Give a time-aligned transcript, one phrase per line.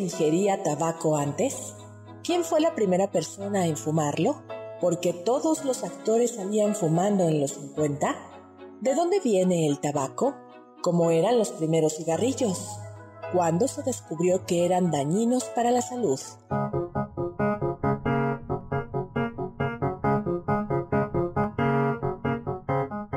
[0.00, 1.74] ingería tabaco antes?
[2.24, 4.42] ¿Quién fue la primera persona en fumarlo?
[4.80, 8.16] ¿Porque todos los actores salían fumando en los 50?
[8.80, 10.34] ¿De dónde viene el tabaco?
[10.82, 12.78] ¿Cómo eran los primeros cigarrillos?
[13.32, 16.18] ¿Cuándo se descubrió que eran dañinos para la salud?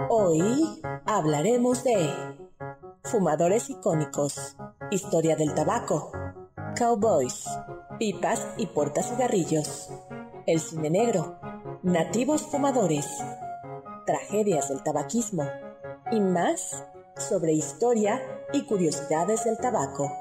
[0.09, 2.09] Hoy hablaremos de
[3.03, 4.57] fumadores icónicos,
[4.91, 6.11] historia del tabaco,
[6.75, 7.45] cowboys,
[7.99, 8.67] pipas y
[9.03, 9.89] cigarrillos,
[10.45, 11.39] el cine negro,
[11.83, 13.07] nativos fumadores,
[14.05, 15.47] tragedias del tabaquismo.
[16.11, 16.83] Y más
[17.15, 18.21] sobre historia
[18.51, 20.11] y curiosidades del tabaco.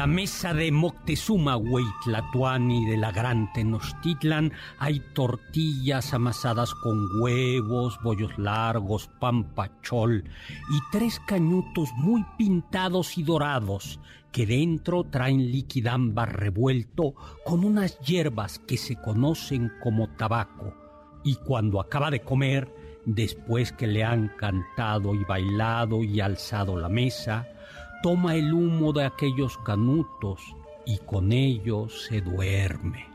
[0.00, 8.38] La mesa de Moctezuma Huitlatuani de la Gran Tenochtitlan hay tortillas amasadas con huevos, bollos
[8.38, 10.24] largos, pampachol
[10.70, 14.00] y tres cañutos muy pintados y dorados
[14.32, 20.72] que dentro traen liquidambar revuelto con unas hierbas que se conocen como tabaco.
[21.24, 26.88] Y cuando acaba de comer, después que le han cantado y bailado y alzado la
[26.88, 27.46] mesa,
[28.02, 30.40] toma el humo de aquellos canutos
[30.86, 33.06] y con ellos se duerme.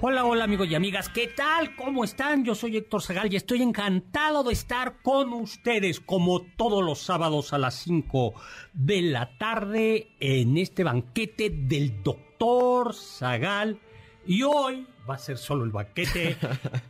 [0.00, 1.74] Hola, hola amigos y amigas, ¿qué tal?
[1.74, 2.44] ¿Cómo están?
[2.44, 7.52] Yo soy Héctor Zagal y estoy encantado de estar con ustedes como todos los sábados
[7.52, 8.32] a las 5
[8.72, 13.80] de la tarde en este banquete del doctor Zagal.
[14.24, 16.36] Y hoy va a ser solo el banquete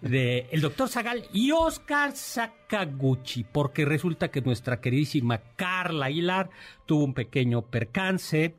[0.01, 6.51] de el doctor Zagal y Oscar Sakaguchi, porque resulta que nuestra queridísima Carla Aguilar
[6.87, 8.55] tuvo un pequeño percance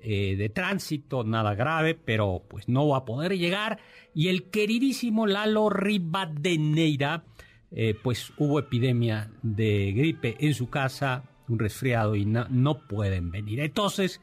[0.00, 3.78] eh, de tránsito, nada grave, pero pues no va a poder llegar.
[4.14, 7.24] Y el queridísimo Lalo Rivadeneira,
[7.72, 13.60] eh, pues hubo epidemia de gripe en su casa, un resfriado y no pueden venir.
[13.60, 14.20] Entonces,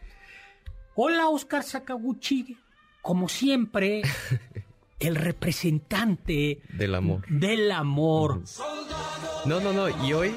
[0.96, 2.58] hola Oscar Sakaguchi,
[3.02, 4.02] como siempre,
[5.04, 7.28] el representante del amor.
[7.28, 8.42] Del amor.
[9.46, 9.90] No, no, no.
[10.06, 10.34] Y hoy,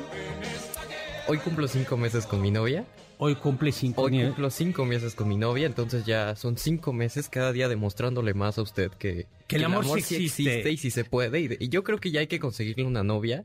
[1.28, 2.84] hoy cumplo cinco meses con mi novia.
[3.18, 7.30] Hoy cumple cinco Hoy cumplo cinco meses con mi novia, entonces ya son cinco meses
[7.30, 10.70] cada día demostrándole más a usted que, que el, amor, sí existe.
[10.70, 11.56] y si se puede.
[11.58, 13.44] Y, yo creo que ya hay que conseguirle una novia.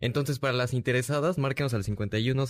[0.00, 2.46] Entonces, para las interesadas, márquenos al 51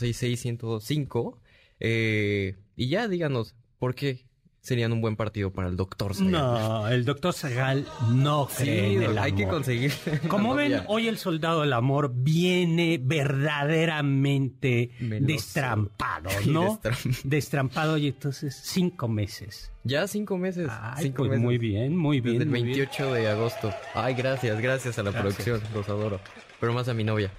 [1.84, 4.24] eh, y ya díganos por qué
[4.62, 6.30] serían un buen partido para el doctor Zagal.
[6.30, 9.92] No, el doctor Zagal no cree en el hay que conseguir.
[10.28, 16.80] Como ven, hoy el soldado del amor viene verdaderamente destrampado, ¿no?
[17.24, 19.72] Destrampado y entonces cinco meses.
[19.82, 20.70] Ya cinco meses.
[21.00, 21.44] cinco pues meses.
[21.44, 22.38] Muy bien, muy bien.
[22.38, 23.74] Desde el 28 de agosto.
[23.94, 26.20] Ay, gracias, gracias a la producción, los adoro.
[26.60, 27.32] Pero más a mi novia.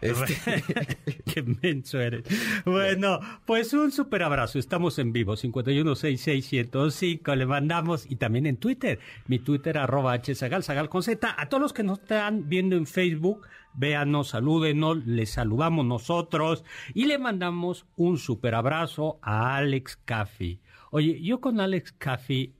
[0.00, 1.22] Este...
[1.24, 2.24] Qué menso eres.
[2.64, 4.58] Bueno, pues un super abrazo.
[4.58, 7.34] Estamos en vivo, 5166105.
[7.34, 8.98] Le mandamos y también en Twitter.
[9.26, 11.34] Mi Twitter, arroba hzagal, zagal con z.
[11.36, 17.06] A todos los que nos están viendo en Facebook, véanos, salúdenos, les saludamos nosotros y
[17.06, 20.60] le mandamos un super abrazo a Alex Caffi.
[20.90, 22.54] Oye, yo con Alex Caffi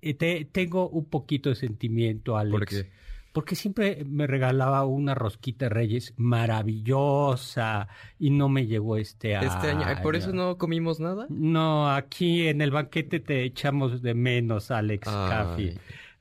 [0.00, 2.52] eh, te, tengo un poquito de sentimiento, Alex.
[2.52, 2.90] ¿Por qué?
[3.32, 7.88] Porque siempre me regalaba una rosquita de Reyes maravillosa
[8.18, 9.48] y no me llegó este año.
[9.48, 11.26] Este año, ¿por eso no comimos nada?
[11.28, 15.74] No, aquí en el banquete te echamos de menos, Alex Caffi.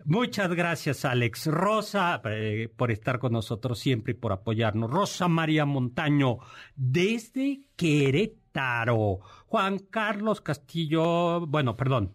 [0.05, 1.47] Muchas gracias, Alex.
[1.47, 4.89] Rosa, eh, por estar con nosotros siempre y por apoyarnos.
[4.89, 6.37] Rosa María Montaño,
[6.75, 9.19] desde Querétaro.
[9.45, 12.13] Juan Carlos Castillo, bueno, perdón,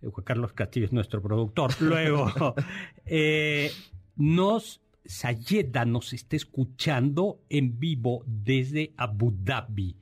[0.00, 1.70] Juan Carlos Castillo es nuestro productor.
[1.80, 2.54] Luego,
[3.06, 3.70] eh,
[4.18, 9.96] nos Sayeda nos está escuchando en vivo desde Abu Dhabi.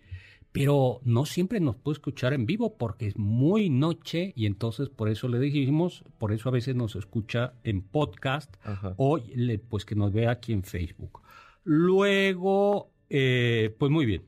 [0.51, 5.09] Pero no siempre nos puede escuchar en vivo porque es muy noche y entonces por
[5.09, 8.57] eso le dijimos, por eso a veces nos escucha en podcast
[8.97, 9.21] o
[9.69, 11.21] pues que nos vea aquí en Facebook.
[11.63, 14.23] Luego, eh, pues muy bien.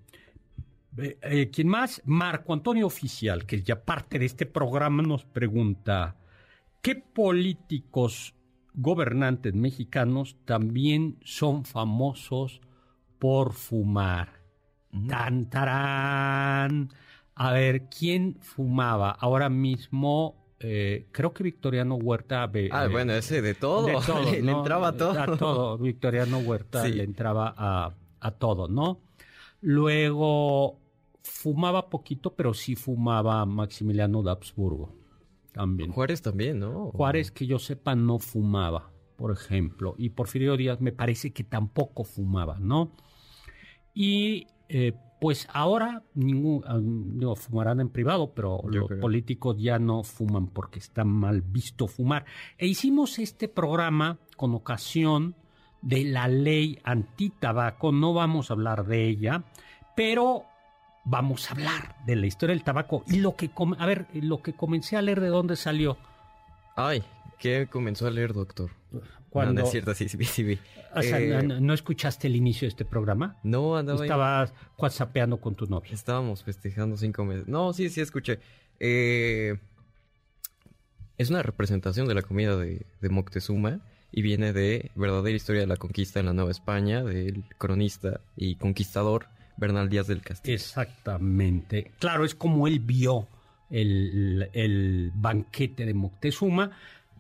[0.98, 2.02] Eh, eh, ¿Quién más?
[2.04, 6.16] Marco Antonio Oficial, que ya parte de este programa, nos pregunta,
[6.82, 8.34] ¿qué políticos
[8.78, 12.60] gobernantes mexicanos también son famosos
[13.18, 14.38] por fumar?
[15.08, 15.48] Tan,
[17.34, 19.10] A ver, ¿quién fumaba?
[19.10, 22.50] Ahora mismo, eh, creo que Victoriano Huerta.
[22.70, 23.86] ah, bueno, ese de todo.
[23.86, 25.20] De todo le, entraba a todo.
[25.20, 25.78] A todo.
[25.78, 29.00] Victoriano Huerta le entraba a, a todo, ¿no?
[29.60, 30.80] Luego
[31.22, 34.97] fumaba poquito, pero sí fumaba Maximiliano de Habsburgo.
[35.58, 35.90] También.
[35.90, 36.92] Juárez también, ¿no?
[36.92, 39.96] Juárez, que yo sepa, no fumaba, por ejemplo.
[39.98, 42.92] Y Porfirio Díaz me parece que tampoco fumaba, ¿no?
[43.92, 50.04] Y eh, pues ahora ningún, ah, digo, fumarán en privado, pero los políticos ya no
[50.04, 52.24] fuman porque está mal visto fumar.
[52.56, 55.34] E hicimos este programa con ocasión
[55.82, 59.42] de la ley antitabaco, no vamos a hablar de ella,
[59.96, 60.44] pero
[61.08, 64.52] vamos a hablar de la historia del tabaco y lo que, a ver, lo que
[64.52, 65.96] comencé a leer de dónde salió.
[66.76, 67.02] Ay,
[67.38, 68.70] ¿qué comenzó a leer, doctor?
[69.30, 69.60] Cuando...
[69.60, 70.58] No, es cierto, sí, sí, sí.
[70.94, 73.36] O sea, eh, ¿no, escuchaste el inicio de este programa?
[73.42, 75.92] No, andaba Estabas whatsappeando con tu novia.
[75.92, 77.46] Estábamos festejando cinco meses.
[77.46, 78.38] No, sí, sí, escuché.
[78.80, 79.58] Eh,
[81.18, 83.80] es una representación de la comida de, de, Moctezuma
[84.12, 88.54] y viene de verdadera historia de la conquista en la Nueva España del cronista y
[88.56, 89.26] conquistador
[89.58, 90.54] Bernal Díaz del Castillo.
[90.54, 91.92] Exactamente.
[91.98, 93.28] Claro, es como él vio
[93.70, 96.70] el, el banquete de Moctezuma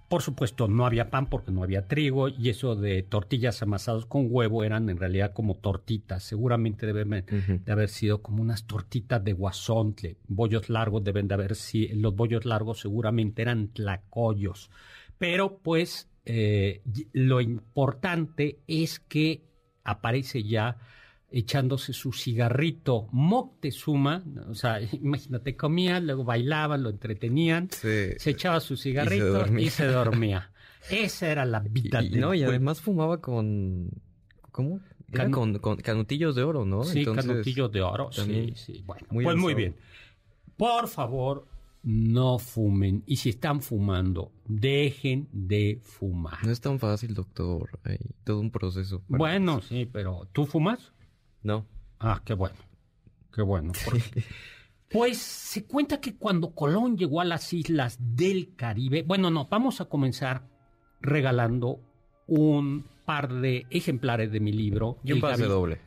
[0.08, 4.28] por supuesto, no había pan porque no había trigo y eso de tortillas amasadas con
[4.30, 6.24] huevo eran en realidad como tortitas.
[6.24, 7.26] Seguramente deben
[7.64, 10.16] de haber sido como unas tortitas de guasontle.
[10.26, 14.70] Bollos largos deben de haber sido, los bollos largos seguramente eran tlacoyos.
[15.18, 16.80] Pero pues eh,
[17.12, 19.44] lo importante es que
[19.84, 20.78] aparece ya
[21.30, 28.76] echándose su cigarrito Moctezuma, o sea, imagínate, comía, luego bailaban, lo entretenían, se echaba su
[28.76, 30.50] cigarrito y se dormía.
[30.90, 33.90] Esa era la vida y, No, y además fumaba con...
[34.52, 34.80] ¿Cómo?
[35.30, 36.84] con, canutillos de oro, ¿no?
[36.84, 38.82] Sí, canutillos de oro, sí, sí.
[38.86, 39.76] Bueno, pues muy bien.
[40.56, 41.46] Por favor,
[41.82, 43.04] no fumen.
[43.06, 46.44] Y si están fumando, dejen de fumar.
[46.44, 47.78] No es tan fácil, doctor.
[47.84, 49.02] Hay todo un proceso.
[49.08, 50.92] Bueno, sí, pero ¿tú fumas?
[51.42, 51.66] No.
[51.98, 52.56] Ah, qué bueno.
[53.32, 53.72] Qué bueno.
[54.90, 59.80] pues se cuenta que cuando Colón llegó a las islas del Caribe, bueno, no, vamos
[59.80, 60.48] a comenzar
[61.00, 61.80] regalando
[62.26, 64.98] un par de ejemplares de mi libro.
[65.02, 65.80] Y un pase doble.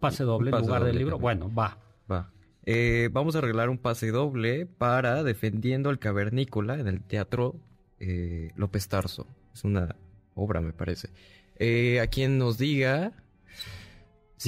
[0.00, 1.18] Pase doble en lugar del libro.
[1.18, 1.78] Bueno, va.
[2.10, 2.30] Va.
[2.66, 7.56] Eh, vamos a regalar un pase doble para Defendiendo al Cavernícola en el Teatro
[8.00, 9.26] eh, López Tarso.
[9.52, 9.96] Es una
[10.34, 11.10] obra, me parece.
[11.56, 13.12] Eh, a quien nos diga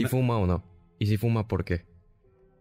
[0.02, 0.62] si fuma o no.
[0.98, 1.84] Y si fuma, ¿por qué?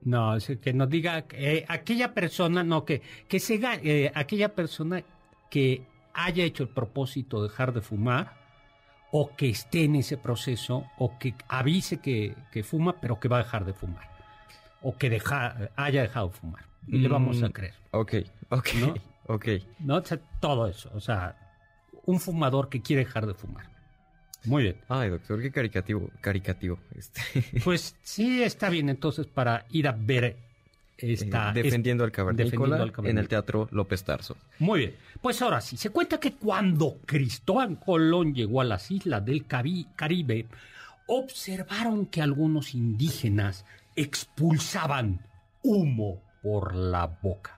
[0.04, 5.04] No, es que nos diga eh, aquella persona, no, que, que se eh, aquella persona
[5.50, 5.84] que
[6.14, 8.34] haya hecho el propósito de dejar de fumar,
[9.12, 13.38] o que esté en ese proceso, o que avise que, que fuma, pero que va
[13.38, 14.10] a dejar de fumar.
[14.82, 16.66] O que deja, haya dejado de fumar.
[16.88, 17.74] Y le vamos a mm, creer.
[17.92, 18.14] Ok,
[18.50, 18.94] ok, ¿no?
[19.28, 19.48] ok.
[19.80, 20.04] ¿No?
[20.40, 20.92] todo eso.
[20.94, 21.36] O sea,
[22.06, 23.75] un fumador que quiere dejar de fumar.
[24.46, 24.76] Muy bien.
[24.88, 26.10] Ay, doctor, qué caricativo.
[26.22, 27.22] caricativo este.
[27.64, 30.38] Pues sí, está bien entonces para ir a ver
[30.98, 31.52] esta...
[31.52, 34.38] Eh, defendiendo, al cavernícola en el Teatro López Tarso.
[34.60, 34.96] Muy bien.
[35.22, 40.46] Pues ahora sí, se cuenta que cuando Cristóbal Colón llegó a las islas del Caribe,
[41.08, 45.20] observaron que algunos indígenas expulsaban
[45.64, 47.55] humo por la boca.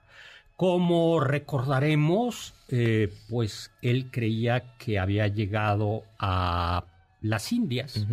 [0.58, 6.84] Como recordaremos, eh, pues él creía que había llegado a
[7.22, 8.08] las Indias,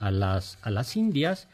[0.00, 1.46] a, las, a las Indias,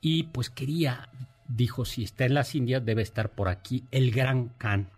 [0.00, 1.08] y pues quería,
[1.48, 4.90] dijo, si está en las Indias debe estar por aquí el Gran Khan.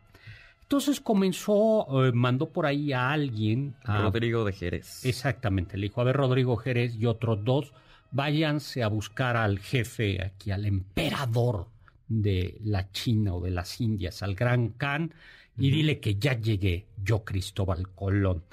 [0.61, 3.76] Entonces comenzó, eh, mandó por ahí a alguien.
[3.83, 5.06] A, Rodrigo de Jerez.
[5.06, 7.73] Exactamente, le dijo, a ver, Rodrigo Jerez y otros dos,
[8.11, 11.68] váyanse a buscar al jefe aquí, al emperador
[12.08, 15.12] de la China o de las Indias al Gran Khan
[15.58, 18.44] y dile que ya llegué yo, Cristóbal Colón.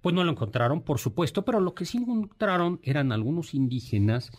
[0.00, 4.30] Pues no lo encontraron, por supuesto, pero lo que sí encontraron eran algunos indígenas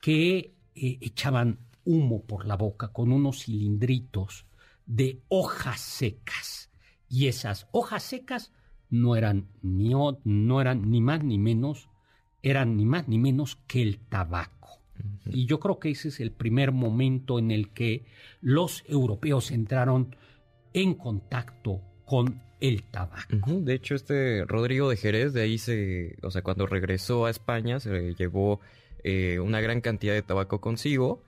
[0.00, 4.46] que eh, echaban humo por la boca con unos cilindritos
[4.86, 6.70] de hojas secas.
[7.08, 8.52] Y esas hojas secas
[8.88, 9.92] no eran ni,
[10.24, 11.88] no eran ni más ni menos
[12.42, 14.81] eran ni más ni menos que el tabaco.
[15.26, 18.04] Y yo creo que ese es el primer momento en el que
[18.40, 20.16] los europeos entraron
[20.74, 23.60] en contacto con el tabaco.
[23.60, 27.80] De hecho, este Rodrigo de Jerez, de ahí se, o sea, cuando regresó a España,
[27.80, 28.60] se llevó
[29.02, 31.22] eh, una gran cantidad de tabaco consigo.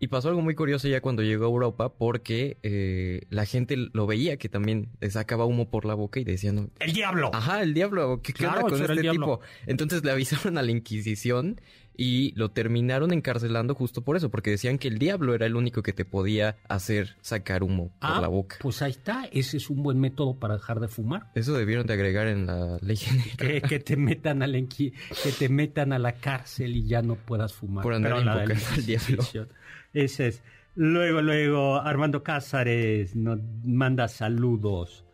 [0.00, 4.06] Y pasó algo muy curioso ya cuando llegó a Europa porque eh, la gente lo
[4.06, 6.70] veía que también sacaba humo por la boca y decían...
[6.78, 7.32] ¡El diablo!
[7.34, 8.20] Ajá, el diablo.
[8.22, 9.40] ¿Qué, Claro, onda con este tipo?
[9.66, 11.60] Entonces le avisaron a la Inquisición
[12.00, 15.82] y lo terminaron encarcelando justo por eso, porque decían que el diablo era el único
[15.82, 18.56] que te podía hacer sacar humo por Ah, la boca.
[18.60, 21.32] Pues ahí está, ese es un buen método para dejar de fumar.
[21.34, 23.36] Eso debieron de agregar en la ley general.
[23.36, 24.92] Que, que te metan a la que
[25.38, 27.82] te metan a la cárcel y ya no puedas fumar.
[27.82, 29.24] Por andar invocando al diablo.
[29.92, 30.42] Ese es.
[30.76, 35.04] Luego, luego, Armando Cázares nos manda saludos.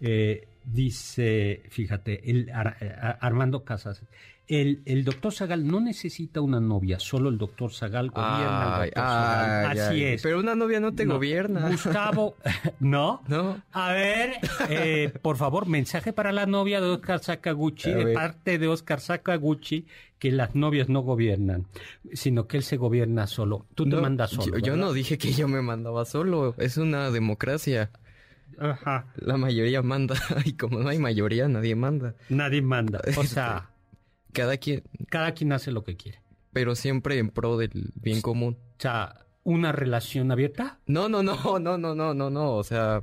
[0.00, 4.02] Eh, dice, fíjate, el Ar- Ar- Armando Cázares.
[4.52, 8.88] El, el doctor Zagal no necesita una novia, solo el doctor Zagal gobierna al Ay,
[8.88, 9.66] doctor Zagal.
[9.70, 10.02] ay, Así ay.
[10.14, 10.22] es.
[10.22, 11.68] Pero una novia no te No, gobierna.
[11.68, 12.34] Gustavo,
[12.80, 13.22] ¿no?
[13.28, 13.62] No.
[13.70, 14.32] A ver,
[14.68, 19.86] eh, por favor, mensaje para la novia de Oscar Sakaguchi, de parte de Oscar Sakaguchi,
[20.18, 21.66] que las novias no gobiernan,
[22.12, 23.66] sino que él se gobierna solo.
[23.76, 24.58] Tú te mandas solo.
[24.58, 26.56] Yo, yo no dije que yo me mandaba solo.
[26.58, 27.90] Es una democracia.
[28.58, 29.06] Ajá.
[29.16, 30.16] La mayoría manda.
[30.44, 32.14] Y como no hay mayoría, nadie manda.
[32.28, 33.00] Nadie manda.
[33.16, 33.70] O sea,
[34.32, 34.82] Cada quien.
[35.08, 36.20] cada quien hace lo que quiere.
[36.52, 38.58] Pero siempre en pro del bien común.
[38.78, 40.80] O sea, una relación abierta.
[40.86, 42.54] No, no, no, no, no, no, no, no.
[42.54, 43.02] O sea.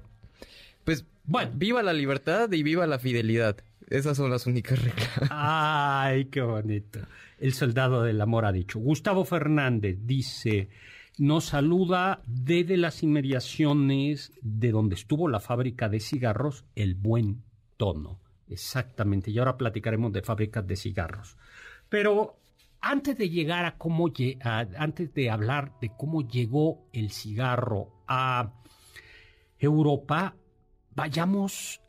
[0.84, 1.06] Pues.
[1.24, 1.52] Bueno.
[1.56, 3.58] Viva la libertad y viva la fidelidad.
[3.90, 5.10] Esas son las únicas reglas.
[5.30, 7.00] Ay, qué bonito.
[7.40, 8.80] El soldado del amor ha dicho.
[8.80, 10.70] Gustavo Fernández dice,
[11.18, 17.44] nos saluda desde las inmediaciones de donde estuvo la fábrica de cigarros El Buen
[17.78, 18.20] Tono.
[18.50, 19.32] Exactamente.
[19.32, 21.38] Y ahora platicaremos de fábricas de cigarros.
[21.90, 22.38] Pero
[22.82, 24.12] antes de llegar a cómo,
[24.44, 28.54] a- antes de hablar de cómo llegó el cigarro a
[29.60, 30.36] Europa,
[30.96, 31.82] vayamos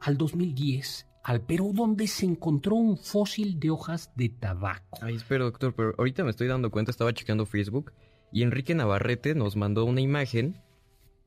[0.00, 4.98] al 2010, al Perú, donde se encontró un fósil de hojas de tabaco.
[5.02, 7.92] Ay, espera, doctor, pero ahorita me estoy dando cuenta, estaba checando Facebook
[8.32, 10.60] y Enrique Navarrete nos mandó una imagen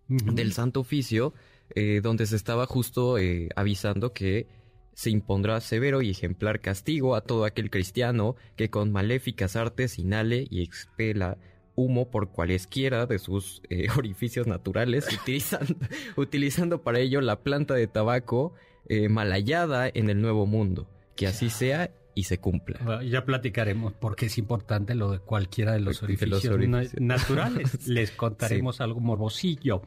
[0.07, 1.33] del Santo Oficio
[1.73, 4.47] eh, donde se estaba justo eh, avisando que
[4.93, 10.47] se impondrá severo y ejemplar castigo a todo aquel cristiano que con maléficas artes inhale
[10.49, 11.37] y expela
[11.75, 15.75] humo por cualesquiera de sus eh, orificios naturales, utilizando,
[16.17, 18.53] utilizando para ello la planta de tabaco
[18.89, 20.89] eh, malayada en el Nuevo Mundo.
[21.15, 23.01] Que así sea y se cumpla.
[23.03, 27.01] Ya platicaremos porque es importante lo de cualquiera de los De orificios, los na- orificios.
[27.07, 27.87] naturales.
[27.87, 29.81] Les contaremos algo morbosillo.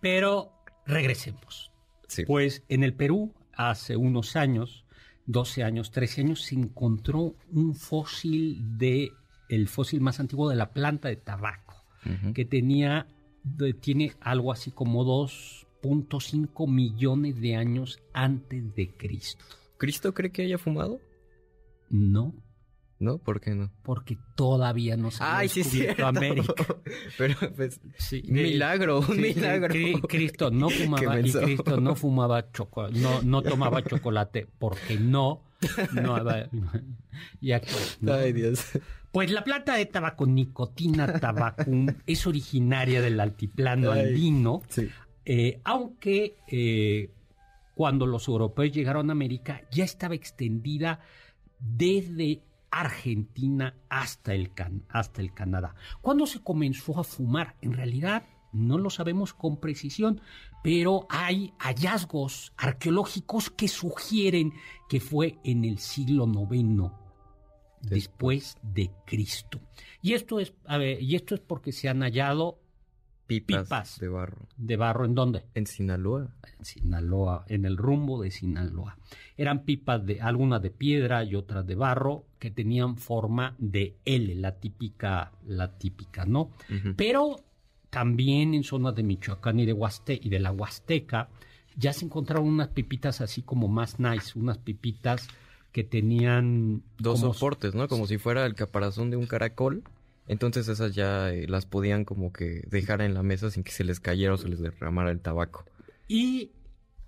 [0.00, 0.52] Pero
[0.86, 1.70] regresemos.
[2.08, 2.24] Sí.
[2.24, 4.84] Pues en el Perú, hace unos años,
[5.26, 9.12] 12 años, 13 años, se encontró un fósil de
[9.48, 11.84] el fósil más antiguo de la planta de tabaco,
[12.34, 13.06] que tenía
[13.80, 19.44] tiene algo así como 2.5 millones de años antes de Cristo.
[19.78, 21.00] ¿Cristo cree que haya fumado?
[21.90, 22.34] No,
[23.02, 23.18] ¿No?
[23.18, 23.70] ¿Por qué no?
[23.82, 25.18] porque todavía no se
[25.48, 26.06] sí, es descubierto cierto.
[26.06, 26.54] América.
[27.18, 29.74] Pero pues Sí, milagro, un sí, milagro.
[29.74, 31.32] Cri- Cristo no fumaba y.
[31.32, 35.42] Cristo no fumaba choco, no, no tomaba chocolate porque no,
[35.92, 36.16] no
[37.40, 38.12] y aquí, ¿no?
[38.14, 38.64] Ay, Dios.
[39.10, 44.08] Pues la planta de tabaco Nicotina tabacum es originaria del altiplano Ay.
[44.08, 44.88] andino, Sí.
[45.24, 47.10] eh, aunque eh,
[47.74, 51.00] cuando los europeos llegaron a América ya estaba extendida
[51.58, 52.40] desde
[52.72, 55.74] Argentina hasta el, Can- hasta el Canadá.
[56.00, 57.54] ¿Cuándo se comenzó a fumar?
[57.60, 60.20] En realidad no lo sabemos con precisión,
[60.62, 64.52] pero hay hallazgos arqueológicos que sugieren
[64.88, 66.90] que fue en el siglo IX
[67.82, 69.60] después de Cristo.
[70.02, 72.58] Y esto es, a ver, y esto es porque se han hallado
[73.40, 74.00] Pipas, Pipas.
[74.00, 74.46] de barro.
[74.56, 75.44] de barro en dónde?
[75.54, 76.28] En Sinaloa.
[76.58, 78.96] En Sinaloa, en el rumbo de Sinaloa.
[79.36, 84.34] Eran pipas de algunas de piedra y otras de barro que tenían forma de L,
[84.36, 86.50] la típica, la típica, ¿no?
[86.96, 87.36] Pero
[87.90, 91.28] también en zonas de Michoacán y de Huaste y de la Huasteca
[91.76, 95.28] ya se encontraron unas pipitas así como más nice, unas pipitas
[95.72, 97.88] que tenían Dos como- soportes, ¿no?
[97.88, 99.82] Como si fuera el caparazón de un caracol.
[100.28, 103.84] Entonces esas ya eh, las podían como que dejar en la mesa sin que se
[103.84, 105.64] les cayera o se les derramara el tabaco.
[106.08, 106.52] Y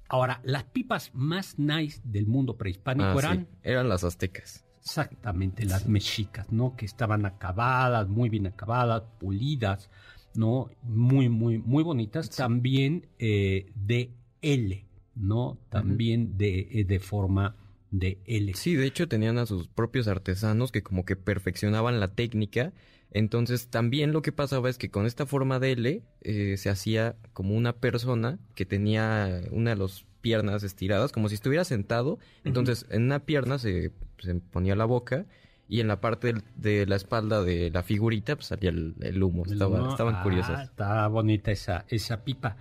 [0.09, 3.19] ahora, las pipas más nice del mundo prehispánico Ah, sí.
[3.27, 4.65] eran Eran las aztecas.
[4.81, 6.77] exactamente las mexicas, ¿no?
[6.77, 9.91] Que estaban acabadas, muy bien acabadas, pulidas,
[10.35, 10.71] ¿no?
[10.83, 12.29] Muy, muy, muy bonitas.
[12.31, 14.11] También eh, de
[14.43, 15.59] L, ¿no?
[15.71, 17.57] También de, eh, de forma
[17.91, 18.53] de L.
[18.55, 22.73] Sí, de hecho tenían a sus propios artesanos que como que perfeccionaban la técnica.
[23.15, 27.15] Entonces también lo que pasaba es que con esta forma de L eh, se hacía
[27.33, 32.19] como una persona que tenía una de las piernas estiradas, como si estuviera sentado.
[32.43, 35.27] Entonces en una pierna se, se ponía la boca
[35.69, 39.45] y en la parte de la espalda de la figurita pues, salía el, humo.
[39.47, 40.71] Estaba, estaban ah, curiosas.
[40.71, 42.57] Estaba bonita esa, esa pipa.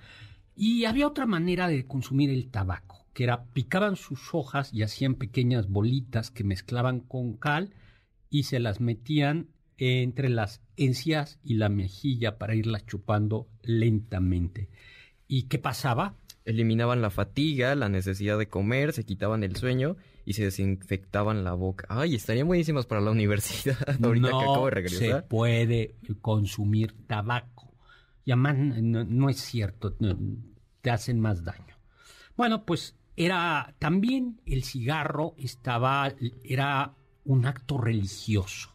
[0.55, 5.15] Y había otra manera de consumir el tabaco, que era picaban sus hojas y hacían
[5.15, 7.74] pequeñas bolitas que mezclaban con cal
[8.29, 14.70] y se las metían entre las encías y la mejilla para irlas chupando lentamente.
[15.27, 16.15] ¿Y qué pasaba?
[16.46, 21.53] Eliminaban la fatiga, la necesidad de comer, se quitaban el sueño y se desinfectaban la
[21.53, 21.86] boca.
[21.89, 25.22] Ay, estarían buenísimas para la universidad ahorita que acabo de regresar.
[25.22, 27.74] Se puede consumir tabaco.
[28.25, 29.96] Y no, es cierto,
[30.82, 31.77] te hacen más daño.
[32.38, 36.13] Bueno, pues era también el cigarro estaba,
[36.44, 36.94] era
[37.25, 38.73] un acto religioso.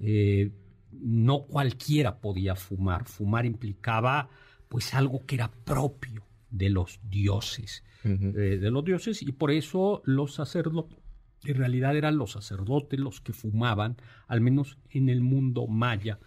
[0.00, 0.50] Eh,
[0.92, 3.04] no cualquiera podía fumar.
[3.06, 4.28] Fumar implicaba
[4.68, 7.82] pues algo que era propio de los dioses.
[8.04, 10.98] Eh, de los dioses y por eso los sacerdotes,
[11.44, 13.96] en realidad eran los sacerdotes los que fumaban,
[14.26, 16.18] al menos en el mundo maya.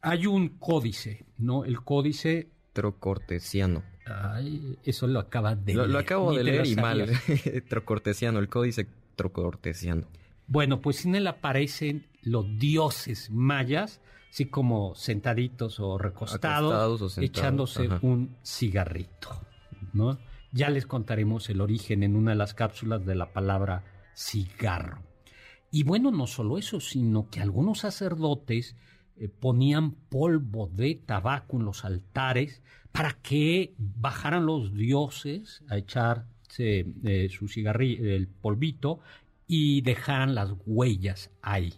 [0.00, 1.64] Hay un códice, ¿no?
[1.64, 2.48] El códice...
[2.72, 3.84] Trocortesiano.
[4.04, 7.08] Ay, eso lo acabas de lo, Lo acabo de leer y mal.
[7.68, 10.08] trocortesiano, el códice trocortesiano.
[10.46, 18.36] Bueno, pues en él aparecen los dioses mayas, así como sentaditos o recostados, echándose un
[18.44, 19.40] cigarrito,
[19.92, 20.18] ¿no?
[20.52, 23.84] Ya les contaremos el origen en una de las cápsulas de la palabra
[24.14, 25.02] cigarro.
[25.70, 28.76] Y bueno, no solo eso, sino que algunos sacerdotes
[29.16, 36.86] eh, ponían polvo de tabaco en los altares para que bajaran los dioses a echarse
[37.04, 39.00] eh, su cigarrillo, el polvito,
[39.46, 41.74] y dejaran las huellas ahí.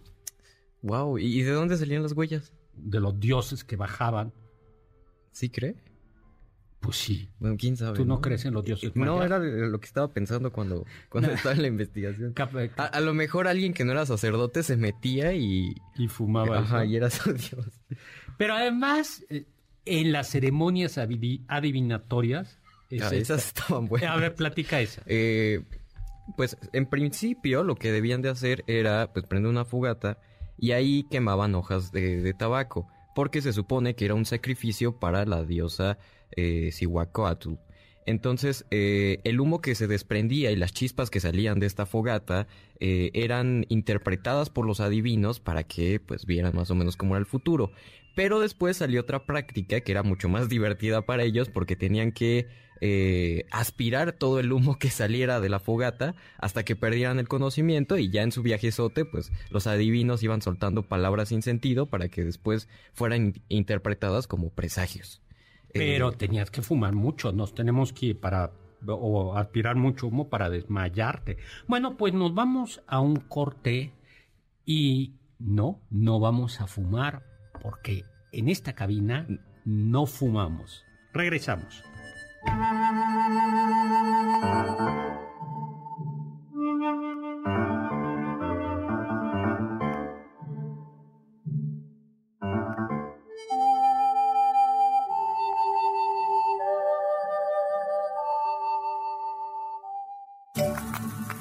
[0.82, 2.52] Wow, ¿y de dónde salían las huellas?
[2.74, 4.32] De los dioses que bajaban.
[5.32, 5.76] ¿Sí cree?
[6.80, 7.28] Pues sí.
[7.40, 7.96] Bueno, quién sabe.
[7.96, 11.54] ¿Tú no, crees en los dioses No, era lo que estaba pensando cuando, cuando estaba
[11.54, 12.34] en la investigación.
[12.76, 15.74] A, lo mejor alguien que no era sacerdote se metía y...
[15.96, 17.66] Y fumaba Ajá, y era su dios.
[18.38, 19.46] Pero además, eh,
[19.84, 22.60] en las ceremonias adivinatorias...
[23.00, 24.10] Ah, esas estaban buenas.
[24.10, 25.02] A ver, platica esa.
[25.06, 25.64] Eh,
[26.36, 30.18] pues, en principio, lo que debían de hacer era, pues, prender una fogata
[30.58, 35.44] y ahí quemaban hojas de, tabaco porque se supone que era un sacrificio para la
[35.44, 35.98] diosa
[36.36, 36.70] eh,
[38.06, 42.46] Entonces, eh, el humo que se desprendía y las chispas que salían de esta fogata
[42.78, 47.20] eh, eran interpretadas por los adivinos para que pues vieran más o menos cómo era
[47.20, 47.72] el futuro.
[48.14, 52.46] Pero después salió otra práctica que era mucho más divertida para ellos porque tenían que
[52.80, 57.98] eh, aspirar todo el humo que saliera de la fogata hasta que perdieran el conocimiento
[57.98, 62.22] y ya en su viajezote pues los adivinos iban soltando palabras sin sentido para que
[62.22, 65.22] después fueran interpretadas como presagios.
[65.76, 68.52] Pero tenías que fumar mucho, nos tenemos que ir para
[68.86, 71.38] o aspirar mucho humo para desmayarte.
[71.66, 73.92] Bueno, pues nos vamos a un corte
[74.64, 77.22] y no, no vamos a fumar
[77.62, 79.26] porque en esta cabina
[79.64, 80.84] no fumamos.
[81.12, 81.82] Regresamos.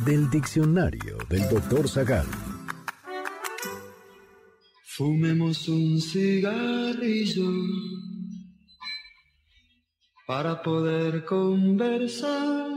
[0.05, 2.25] Del diccionario del doctor Zagal.
[4.83, 7.51] Fumemos un cigarrillo
[10.25, 12.69] para poder conversar.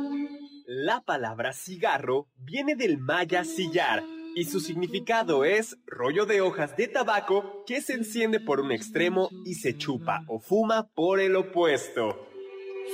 [0.67, 4.03] La palabra cigarro viene del maya sillar
[4.35, 9.31] y su significado es rollo de hojas de tabaco que se enciende por un extremo
[9.45, 12.27] y se chupa o fuma por el opuesto.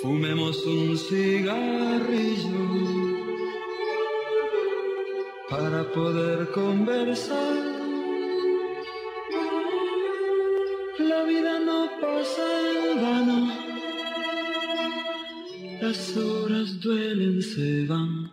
[0.02, 3.03] Fumemos un cigarrillo
[5.50, 7.57] para poder conversar.
[10.98, 13.52] La vida no pasa en vano,
[15.80, 18.30] las horas duelen, se van.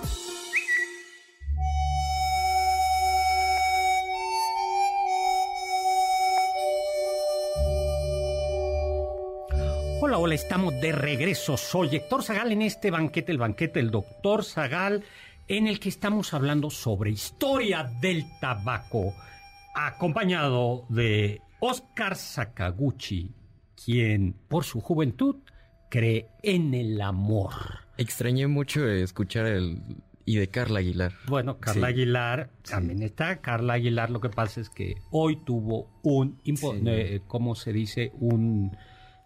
[10.31, 11.57] Hola, estamos de regreso.
[11.57, 15.03] Soy Héctor Zagal en este banquete, el banquete del doctor Zagal,
[15.49, 19.13] en el que estamos hablando sobre historia del tabaco,
[19.75, 23.29] acompañado de Oscar Sakaguchi,
[23.83, 25.35] quien por su juventud
[25.89, 27.51] cree en el amor.
[27.97, 29.81] Extrañé mucho escuchar el...
[30.23, 31.11] Y de Carla Aguilar.
[31.27, 31.93] Bueno, Carla Sí.
[31.93, 36.53] Aguilar, también está Carla Aguilar, lo que pasa es que hoy tuvo un, Sí.
[36.85, 38.13] eh, ¿cómo se dice?
[38.13, 38.77] Un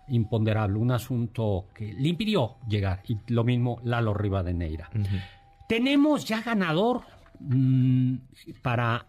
[0.07, 3.01] imponderable, un asunto que le impidió llegar.
[3.07, 4.89] Y lo mismo Lalo Rivadeneira.
[4.93, 5.15] Ujú.
[5.67, 7.01] Tenemos ya ganador
[7.39, 8.15] mm,
[8.61, 9.05] para...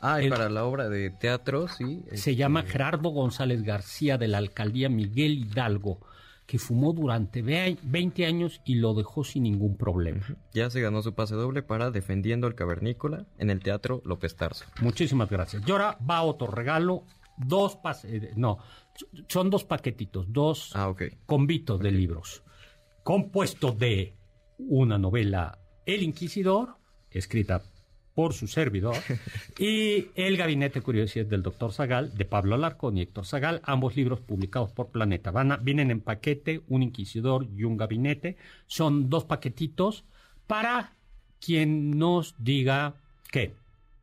[0.00, 2.04] Ah, y El- para la obra de teatro, sí.
[2.10, 5.98] Se este, llama Gerardo González García de la alcaldía Miguel Hidalgo,
[6.46, 10.20] que fumó durante ve- 20 años y lo dejó sin ningún problema.
[10.54, 14.66] Ya se ganó su pase doble para Defendiendo el Cavernícola en el Teatro López Tarso.
[14.80, 15.62] Muchísimas gracias.
[15.66, 17.02] Y ahora va otro regalo,
[17.36, 18.58] dos pas eh, no,
[19.28, 20.92] son dos paquetitos, dos Ah,
[21.26, 22.42] convitos de libros,
[23.02, 24.14] compuesto de
[24.58, 26.76] una novela El Inquisidor,
[27.10, 27.62] escrita
[28.14, 28.96] por su servidor,
[29.58, 33.94] y El Gabinete de Curiosidades del Doctor Zagal, de Pablo Alarcón y Héctor Zagal, ambos
[33.96, 35.30] libros publicados por Planeta.
[35.30, 38.36] Van a- vienen en paquete, un Inquisidor y un Gabinete.
[38.66, 40.04] Son dos paquetitos
[40.48, 40.94] para
[41.40, 42.94] quien nos diga
[43.30, 43.54] qué.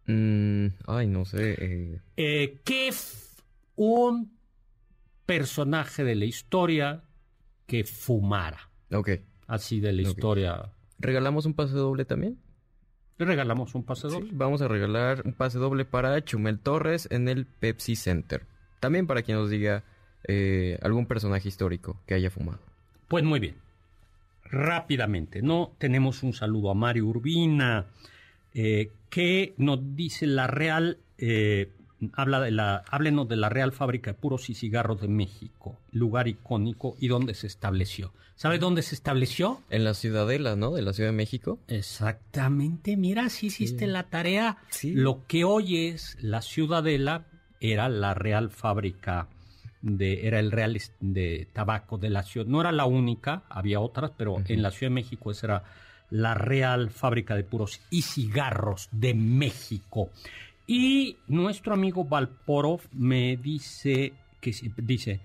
[0.07, 1.55] Mm, ay, no sé.
[1.59, 3.35] eh, Eh, ¿Qué f-
[3.75, 4.31] un
[5.25, 7.03] personaje de la historia
[7.67, 8.69] que fumara?
[8.91, 9.09] ok.
[9.47, 10.71] Así de la historia.
[10.97, 12.39] ¿Regalamos un pase doble también?
[13.17, 14.23] Le regalamos un pasador.
[14.23, 18.45] Sí, vamos a regalar un pase doble para Chumel Torres en el Pepsi Center.
[18.79, 19.83] También para quien nos diga
[20.27, 22.59] eh, algún personaje histórico que haya fumado.
[23.07, 23.55] Pues muy bien.
[24.43, 25.73] Rápidamente, ¿no?
[25.77, 27.85] Tenemos un saludo a Mario Urbina,
[28.53, 31.71] eh, que nos dice la Real, eh,
[32.13, 36.27] habla de la, háblenos de la Real Fábrica de Puros y Cigarros de México, lugar
[36.27, 38.11] icónico y dónde se estableció.
[38.35, 39.61] ¿Sabe dónde se estableció?
[39.69, 40.71] En la Ciudadela, ¿no?
[40.71, 41.57] De la Ciudad de México.
[41.69, 43.91] Exactamente, mira, si hiciste Sí.
[43.91, 44.57] la tarea.
[44.69, 44.93] Sí.
[44.93, 47.25] Lo que hoy es la Ciudadela
[47.59, 49.27] era la Real Fábrica
[49.81, 52.47] de, era el Real es- de Tabaco de la ciudad.
[52.47, 55.63] No era la única, había otras, pero en la Ciudad de México esa era
[56.09, 60.09] la Real Fábrica de Puros y Cigarros de México.
[60.67, 65.21] Y nuestro amigo Valporov me dice que dice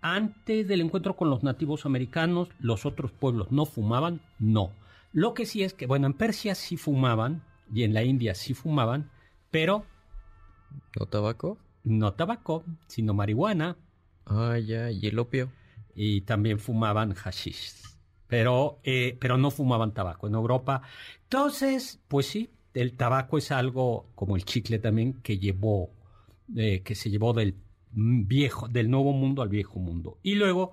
[0.00, 4.70] antes del encuentro con los nativos americanos, los otros pueblos no fumaban, no.
[5.12, 7.42] Lo que sí es que, bueno, en Persia sí fumaban
[7.74, 9.10] y en la India sí fumaban,
[9.50, 9.84] pero
[10.98, 11.58] ¿No tabaco?
[11.82, 13.76] no tabaco, sino marihuana
[14.26, 14.90] Ah, ya.
[14.90, 15.50] ¿Y el opio?
[15.94, 17.72] y también fumaban hashish.
[18.28, 20.82] Pero, eh, pero no fumaban tabaco en Europa.
[21.24, 25.90] Entonces, pues sí, el tabaco es algo como el chicle también que llevó,
[26.56, 27.54] eh, que se llevó del
[27.92, 30.18] viejo, del nuevo mundo al viejo mundo.
[30.22, 30.72] Y luego,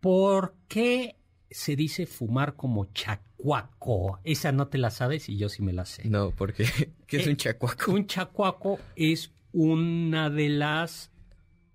[0.00, 1.16] ¿por qué
[1.50, 4.20] se dice fumar como chacuaco?
[4.24, 6.08] Esa no te la sabes y yo sí me la sé.
[6.08, 6.64] No, porque
[7.06, 7.92] ¿qué es Eh, un chacuaco?
[7.92, 11.10] Un chacuaco es una de las...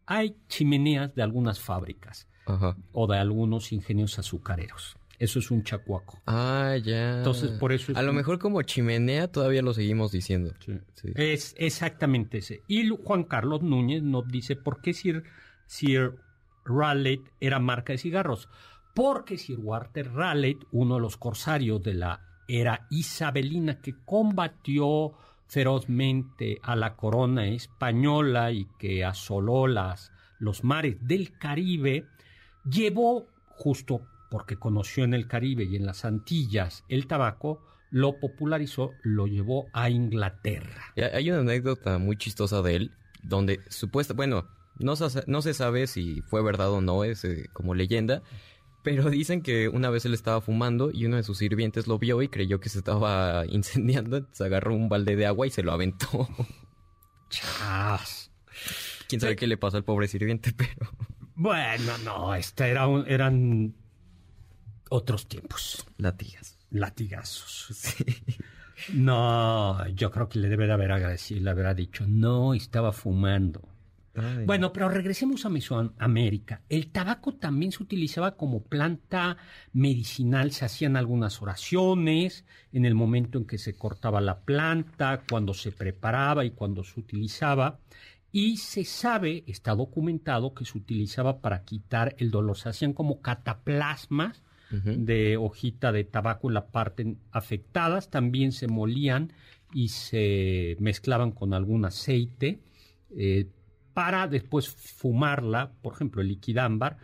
[0.06, 2.76] Hay chimeneas de algunas fábricas Ajá.
[2.92, 4.98] o de algunos ingenios azucareros.
[5.24, 6.22] Eso es un chacuaco.
[6.28, 7.20] Ah, ya.
[7.20, 10.54] Entonces, por eso es A lo mejor como chimenea todavía lo seguimos diciendo.
[10.66, 11.14] Sí.
[11.16, 12.62] Es exactamente ese.
[12.68, 15.24] Y Juan Carlos Núñez nos dice por qué Sir,
[15.66, 16.16] Sir
[16.66, 18.50] Raleigh era marca de cigarros.
[18.94, 25.14] Porque Sir Walter Raleigh, uno de los corsarios de la era isabelina que combatió
[25.48, 32.08] ferozmente a la corona española y que asoló las, los mares del Caribe,
[32.66, 34.02] llevó, justo
[34.34, 39.68] porque conoció en el Caribe y en las Antillas el tabaco, lo popularizó, lo llevó
[39.74, 40.82] a Inglaterra.
[41.14, 42.92] Hay una anécdota muy chistosa de él,
[43.22, 44.48] donde supuesta, bueno,
[44.80, 48.24] no se, no se sabe si fue verdad o no, es eh, como leyenda,
[48.82, 52.20] pero dicen que una vez él estaba fumando y uno de sus sirvientes lo vio
[52.24, 55.74] y creyó que se estaba incendiando, entonces agarró un balde de agua y se lo
[55.74, 56.28] aventó.
[57.30, 58.32] Chas.
[59.08, 60.90] Quién sabe qué le pasó al pobre sirviente, pero...
[61.36, 63.76] Bueno, no, este era un- eran
[64.94, 65.86] otros tiempos.
[65.98, 66.58] Latigas.
[66.70, 67.96] Latigazos.
[68.92, 73.62] No, yo creo que le debe de haber agradecido, le habrá dicho, no, estaba fumando.
[74.16, 74.46] Ay.
[74.46, 76.62] Bueno, pero regresemos a Mesoamérica.
[76.68, 79.38] El tabaco también se utilizaba como planta
[79.72, 85.54] medicinal, se hacían algunas oraciones en el momento en que se cortaba la planta, cuando
[85.54, 87.80] se preparaba y cuando se utilizaba.
[88.32, 92.58] Y se sabe, está documentado, que se utilizaba para quitar el dolor.
[92.58, 94.44] Se hacían como cataplasmas
[94.82, 98.10] De hojita de tabaco en la parte afectadas.
[98.10, 99.32] También se molían
[99.72, 102.60] y se mezclaban con algún aceite
[103.16, 103.48] eh,
[103.94, 106.98] para después fumarla, por ejemplo, el liquidámbar,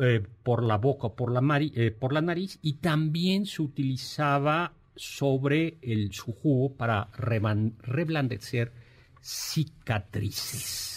[0.00, 3.62] eh, por la boca o por la, mari- eh, por la nariz y también se
[3.62, 8.72] utilizaba sobre el, su jugo para reblandecer
[9.20, 10.91] cicatrices.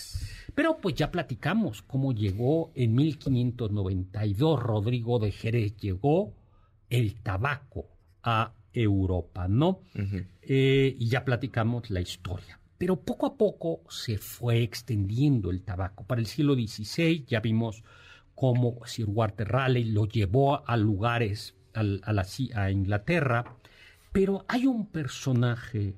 [0.55, 6.33] Pero pues ya platicamos cómo llegó en 1592 Rodrigo de Jerez, llegó
[6.89, 7.87] el tabaco
[8.23, 9.81] a Europa, ¿no?
[10.41, 12.59] Eh, y ya platicamos la historia.
[12.77, 16.03] Pero poco a poco se fue extendiendo el tabaco.
[16.05, 17.83] Para el siglo XVI ya vimos
[18.33, 23.57] cómo Sir Walter Raleigh lo llevó a lugares, al- a, la, a Inglaterra.
[24.11, 25.95] Pero hay un personaje,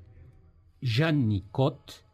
[0.80, 2.04] Jean Nicot,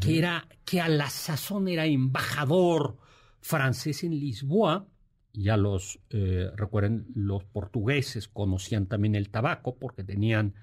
[0.00, 2.98] que, era, que a la sazón era embajador
[3.40, 4.86] francés en Lisboa.
[5.32, 10.54] Ya los, eh, recuerden, los portugueses conocían también el tabaco porque tenían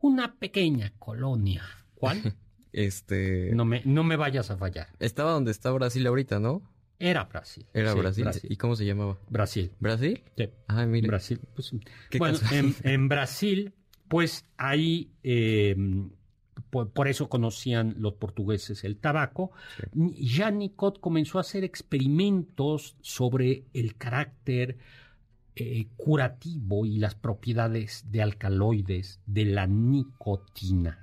[0.00, 1.62] una pequeña colonia.
[1.94, 2.34] ¿Cuál?
[2.72, 3.52] Este.
[3.54, 4.88] No me, no me vayas a fallar.
[4.98, 6.60] Estaba donde está Brasil ahorita, ¿no?
[6.98, 7.66] Era Brasil.
[7.72, 8.24] Era Sí, Brasil.
[8.24, 8.52] Brasil.
[8.52, 9.18] ¿Y cómo se llamaba?
[9.30, 9.72] Brasil.
[9.80, 10.22] ¿Brasil?
[10.36, 10.50] Sí.
[10.68, 11.08] Ah, mire.
[11.08, 11.40] Brasil.
[11.54, 11.72] Pues,
[12.10, 12.38] Qué bueno,
[12.82, 13.72] en, Brasil,
[14.08, 15.74] pues ahí, eh,
[16.76, 19.52] por, por eso conocían los portugueses el tabaco.
[19.94, 24.76] Jean Nicot comenzó a hacer experimentos sobre el carácter
[25.54, 30.98] eh, curativo y las propiedades de alcaloides de la nicotina,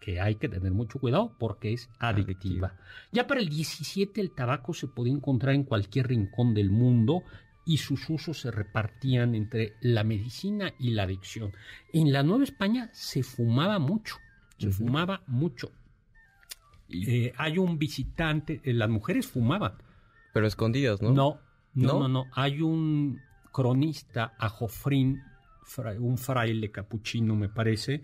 [0.00, 2.76] que hay que tener mucho cuidado porque es adictiva.
[3.10, 7.24] Ya para el 17 el tabaco se podía encontrar en cualquier rincón del mundo
[7.66, 11.52] y sus usos se repartían entre la medicina y la adicción.
[11.92, 14.16] En la Nueva España se fumaba mucho,
[14.60, 15.72] se fumaba mucho.
[16.88, 19.74] Eh, hay un visitante, eh, las mujeres fumaban.
[20.32, 21.12] Pero escondidas, ¿no?
[21.12, 21.40] No,
[21.74, 22.00] no, ¿No?
[22.00, 22.26] no, no.
[22.32, 23.20] Hay un
[23.52, 25.22] cronista, Ajofrín,
[25.98, 28.02] un fraile capuchino, me parece,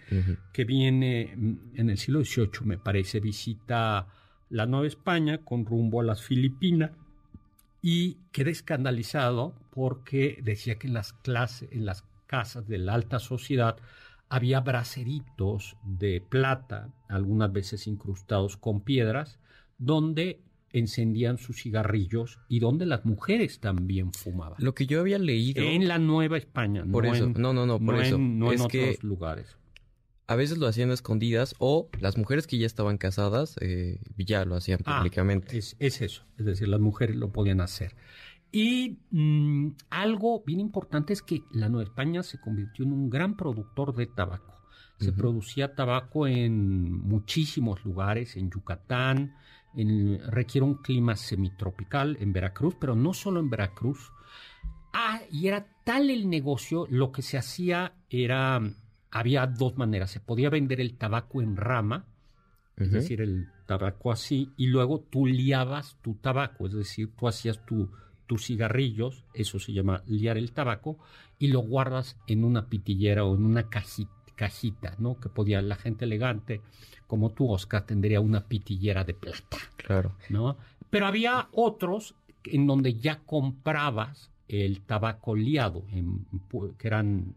[0.53, 4.07] que viene mm, en el siglo XVIII, me parece, visita
[4.51, 6.93] la Nueva España con rumbo a las Filipinas
[7.83, 13.19] y queda escandalizado porque decía que en las clases, en las casas de la alta
[13.19, 13.77] sociedad
[14.29, 19.39] había braseritos de plata, algunas veces incrustados con piedras,
[19.79, 20.41] donde
[20.73, 24.57] encendían sus cigarrillos y donde las mujeres también fumaban.
[24.63, 25.63] Lo que yo había leído.
[25.63, 27.25] En la Nueva España, Por no eso.
[27.25, 28.17] en, No, no, no, por no eso.
[28.17, 29.57] en- no en Es otros que- lugares.
[30.29, 34.45] A veces lo hacían a escondidas o las mujeres que ya estaban casadas eh, ya
[34.45, 35.57] lo hacían Ah, públicamente.
[35.57, 37.95] es, es eso, es decir, las mujeres lo podían hacer.
[38.53, 43.37] Y mm, algo bien importante es que la Nueva España se convirtió en un gran
[43.37, 44.55] productor de tabaco.
[44.99, 49.35] Se producía tabaco en muchísimos lugares, en Yucatán,
[49.75, 54.11] en- requiere un clima semitropical en Veracruz, pero no solo en Veracruz.
[54.95, 58.59] Ah, y era tal el negocio, lo que se hacía era,
[59.11, 62.07] había dos maneras, se podía vender el tabaco en rama,
[62.79, 67.65] es decir, el tabaco así, y luego tú liabas tu tabaco, es decir, tú hacías
[67.67, 67.91] tu,
[68.27, 70.99] tus cigarrillos, eso se llama liar el tabaco,
[71.39, 75.19] y lo guardas en una pitillera o en una cajita, cajita ¿no?
[75.19, 76.61] Que podía la gente elegante,
[77.07, 79.59] como tú, Oscar, tendría una pitillera de plata.
[79.77, 80.13] Claro.
[80.29, 80.57] ¿no?
[80.91, 86.27] Pero había otros en donde ya comprabas el tabaco liado, en
[86.79, 87.35] que eran,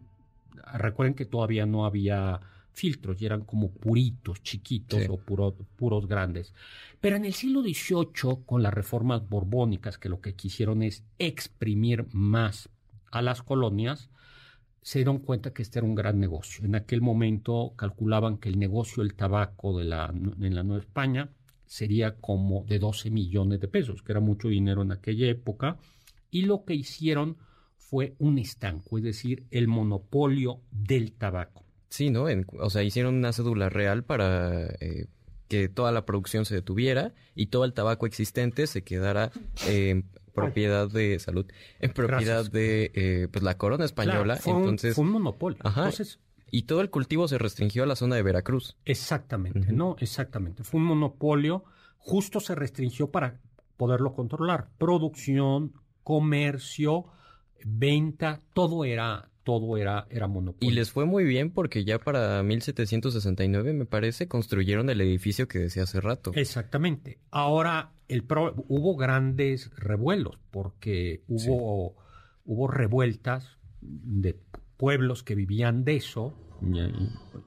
[0.73, 2.39] recuerden que todavía no había
[2.79, 5.07] filtros y eran como puritos, chiquitos Sí.
[5.09, 6.53] o puro- puros grandes.
[7.01, 12.05] Pero en el siglo XVIII, con las reformas borbónicas, que lo que quisieron es exprimir
[12.11, 12.69] más
[13.11, 14.09] a las colonias,
[14.81, 16.65] se dieron cuenta que este era un gran negocio.
[16.65, 21.29] En aquel momento calculaban que el negocio del tabaco de la, en la Nueva España
[21.65, 25.77] sería como de 12 millones de pesos, que era mucho dinero en aquella época,
[26.31, 27.37] y lo que hicieron
[27.77, 31.63] fue un estanco, es decir, el monopolio del tabaco.
[31.89, 32.29] Sí, ¿no?
[32.29, 35.07] En- o sea, hicieron una cédula real para eh,
[35.47, 39.31] que toda la producción se detuviera y todo el tabaco existente se quedara
[39.67, 41.45] en propiedad de salud,
[41.79, 42.51] en propiedad Gracias.
[42.51, 44.35] de eh, pues la corona española.
[44.35, 45.57] Claro, fue, un- entonces, fue un monopolio.
[45.63, 45.81] Ajá.
[45.85, 46.19] Entonces,
[46.51, 48.77] y todo el cultivo se restringió a la zona de Veracruz.
[48.85, 49.71] Exactamente.
[49.71, 49.95] ¿no?
[49.99, 50.63] Exactamente.
[50.63, 51.63] Fue un monopolio,
[51.97, 53.39] justo se restringió para
[53.77, 54.69] poderlo controlar.
[54.77, 55.73] Producción,
[56.03, 57.05] comercio,
[57.65, 60.71] venta, todo era, todo era, era monopolio.
[60.71, 65.57] Y les fue muy bien porque ya para 1769, me parece, construyeron el edificio que
[65.57, 66.31] decía hace rato.
[66.35, 67.17] Exactamente.
[67.31, 68.25] Ahora, el
[68.67, 71.95] hubo grandes revuelos porque hubo,
[72.45, 74.37] hubo revueltas de
[74.77, 76.35] pueblos que vivían de eso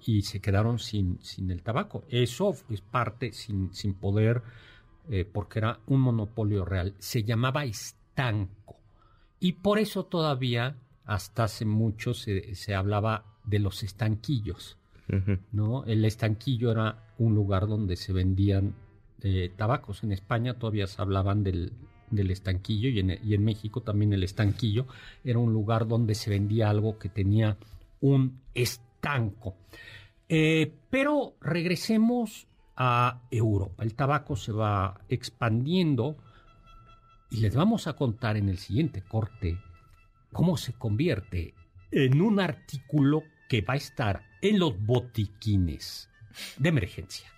[0.05, 2.03] y, se quedaron sin, sin el tabaco.
[2.09, 4.43] Eso es parte sin, sin poder,
[5.09, 6.97] eh, porque era un monopolio real.
[6.99, 8.81] Se llamaba estanco.
[9.39, 14.79] Y por eso todavía, hasta hace mucho, se, se hablaba de los estanquillos.
[15.51, 15.85] ¿no?
[15.85, 18.75] El estanquillo era un lugar donde se vendían
[19.23, 20.03] eh, tabacos.
[20.05, 21.73] En España todavía se hablaban del,
[22.11, 24.87] del estanquillo y en, y en, México también el estanquillo
[25.23, 27.59] era un lugar donde se vendía algo que tenía
[28.01, 29.57] un estanco.
[30.29, 33.83] Eh, pero regresemos a Europa.
[33.83, 36.17] El tabaco se va expandiendo
[37.31, 39.59] y les vamos a contar en el siguiente corte
[40.33, 41.55] cómo se convierte
[41.91, 46.09] en un artículo que va a estar en los botiquines
[46.59, 47.31] de emergencia.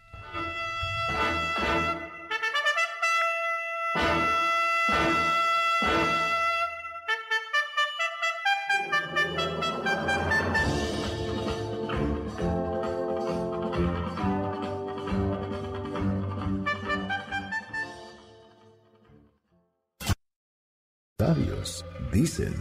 [21.21, 22.53] Sabios dicen.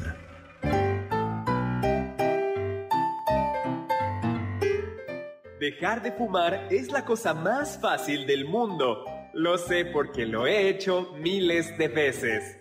[5.60, 9.06] Dejar de fumar es la cosa más fácil del mundo.
[9.34, 12.60] Lo sé porque lo he hecho miles de veces.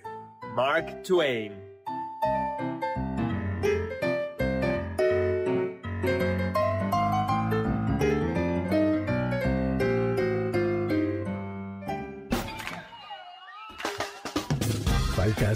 [0.55, 1.72] Mark Twain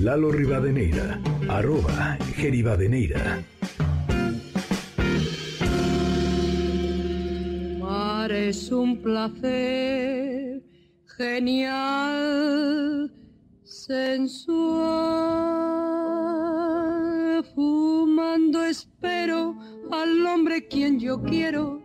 [0.00, 3.42] Lalo Rivadeneira, arroba Geribadeneira.
[7.80, 10.62] Mar es un placer
[11.16, 13.12] genial,
[13.64, 14.28] sensual.
[17.56, 19.58] Fumando espero
[19.90, 21.82] al hombre quien yo quiero,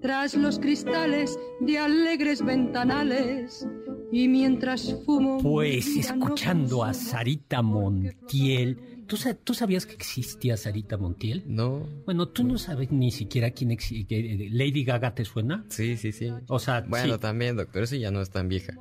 [0.00, 3.68] tras los cristales de alegres ventanales
[4.12, 5.38] y mientras fumo...
[5.38, 9.06] Pues escuchando a Sarita Montiel.
[9.06, 11.42] ¿Tú, ¿Tú, sabías que existía Sarita Montiel?
[11.46, 11.88] No.
[12.04, 14.48] Bueno, tú no sabes ni siquiera quién existe.
[14.50, 15.64] ¿Lady Gaga te suena?
[15.68, 16.30] Sí, sí, sí.
[16.48, 18.74] O sea, Bueno, también, doctor, eso ya no es tan vieja.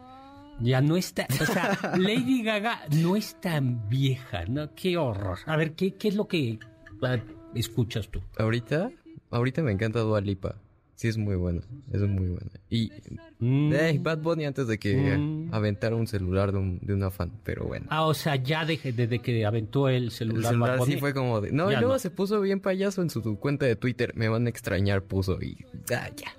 [0.59, 4.75] Ya no está, o sea, Lady Gaga no es tan vieja, ¿no?
[4.75, 5.39] Qué horror.
[5.45, 6.59] A ver, ¿qué, qué es lo que
[7.01, 7.17] ah,
[7.55, 8.21] escuchas tú?
[8.37, 8.91] Ahorita,
[9.31, 10.55] ahorita me encanta Dua Lipa.
[11.01, 11.61] Sí, es muy bueno.
[11.91, 12.45] Es muy bueno.
[12.69, 12.91] Y
[13.39, 13.73] Mm.
[13.73, 15.51] eh, Bad Bunny antes de que Mm.
[15.51, 17.87] aventara un celular de un, de una fan, pero bueno.
[17.89, 20.51] Ah, o sea, ya desde, desde que aventó el El celular.
[20.51, 20.97] celular sí Bunny.
[20.99, 21.51] fue como de...
[21.51, 21.99] No, y Ya luego no.
[21.99, 24.13] se puso bien payaso en su cuenta de Twitter.
[24.15, 25.41] Me van a extrañar, puso.
[25.41, 25.57] Y...
[25.91, 26.35] Ah, ya.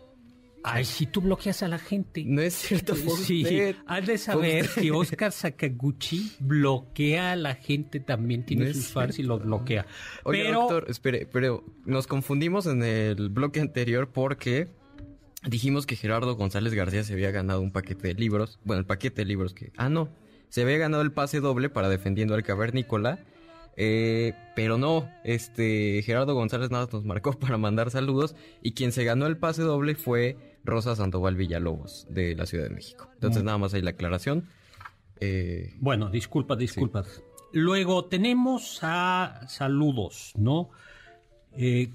[0.64, 2.22] Ay, si tú bloqueas a la gente.
[2.24, 3.76] No es cierto, Sí, usted.
[3.86, 9.18] has de saber que Oscar Sakaguchi bloquea a la gente también, tiene No sus fans
[9.18, 9.86] y los bloquea.
[10.24, 14.68] Oye, Pero, doctor, espere, pero nos confundimos en el bloque anterior porque
[15.44, 18.60] dijimos que Gerardo González García se había ganado un paquete de libros.
[18.64, 19.72] Bueno, el paquete de libros que...
[19.76, 20.08] Ah, no.
[20.48, 23.18] Se había ganado el pase doble para Defendiendo al Cavernícola.
[23.76, 29.02] Eh, pero no, este Gerardo González nada nos marcó para mandar saludos y quien se
[29.02, 33.08] ganó el pase doble fue Rosa Sandoval Villalobos de la Ciudad de México.
[33.14, 33.46] Entonces Mm.
[33.46, 34.48] nada más ahí la aclaración.
[35.20, 37.22] Eh, bueno, disculpas, disculpas.
[37.52, 40.70] Luego tenemos a saludos, ¿no?
[41.56, 41.90] Eh,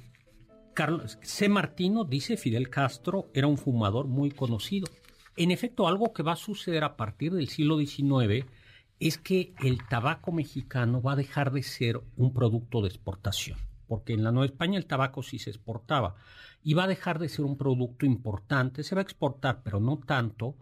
[0.73, 1.49] Carlos C.
[1.49, 4.87] Martino dice Fidel Castro era un fumador muy conocido.
[5.35, 8.45] En efecto, algo que va a suceder a partir del siglo XIX
[8.99, 14.13] es que el tabaco mexicano va a dejar de ser un producto de exportación, porque
[14.13, 16.15] en la Nueva España el tabaco sí se exportaba
[16.63, 19.99] y va a dejar de ser un producto importante, se va a exportar, pero no
[19.99, 20.55] tanto,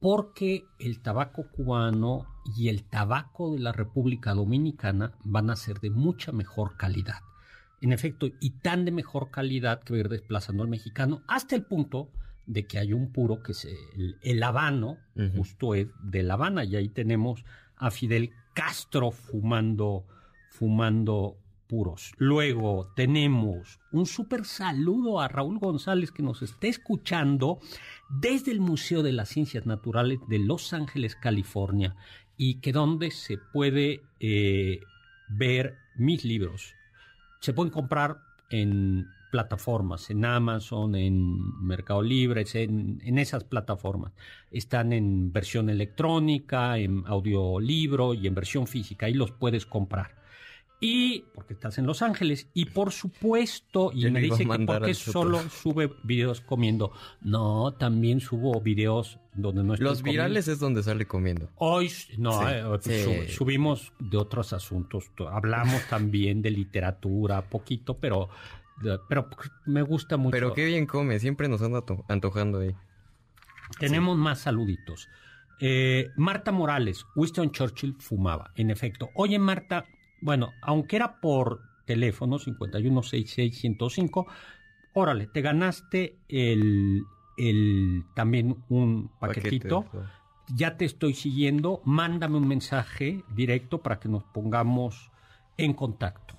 [0.00, 2.26] porque el tabaco cubano
[2.56, 7.20] y el tabaco de la República Dominicana van a ser de mucha mejor calidad.
[7.80, 11.56] En efecto, y tan de mejor calidad que va a ir desplazando al mexicano hasta
[11.56, 12.10] el punto
[12.46, 14.98] de que hay un puro que es el, el habano,
[15.36, 17.44] justo es de La Habana, y ahí tenemos
[17.76, 20.06] a Fidel Castro fumando,
[20.50, 21.36] fumando
[21.68, 22.12] puros.
[22.16, 27.60] Luego tenemos un súper saludo a Raúl González que nos está escuchando
[28.08, 31.94] desde el Museo de las Ciencias Naturales de Los Ángeles, California.
[32.40, 34.78] y que donde se puede eh,
[35.28, 36.72] ver mis libros.
[37.40, 44.12] Se pueden comprar en plataformas, en Amazon, en Mercado Libre, en, en, esas plataformas.
[44.52, 49.06] Están en versión electrónica, en audiolibro y en versión física.
[49.06, 50.17] Ahí los puedes comprar.
[50.80, 52.48] Y porque estás en Los Ángeles.
[52.54, 56.92] Y por supuesto, y Yo me dice que porque solo sube videos comiendo.
[57.20, 60.22] No, también subo videos donde no estoy Los comiendo.
[60.22, 61.50] virales es donde sale comiendo.
[61.56, 63.32] Hoy no, Sí, eh, pues, sí.
[63.32, 68.28] subimos de otros asuntos, to- hablamos también de literatura, poquito, pero,
[69.08, 69.28] pero
[69.66, 70.30] me gusta mucho.
[70.30, 72.74] Pero qué bien come, siempre nos anda to- antojando ahí.
[73.80, 75.08] Tenemos más saluditos.
[75.60, 79.10] Eh, Marta Morales, Winston Churchill fumaba, en efecto.
[79.14, 79.84] Oye, Marta,
[80.20, 84.26] bueno, aunque era por teléfono 5166105,
[84.92, 87.02] órale, te ganaste el,
[87.36, 89.84] el también un paquetito.
[89.84, 90.04] Paquete.
[90.54, 95.10] ya te estoy siguiendo, mándame un mensaje directo para que nos pongamos
[95.56, 96.38] en contacto.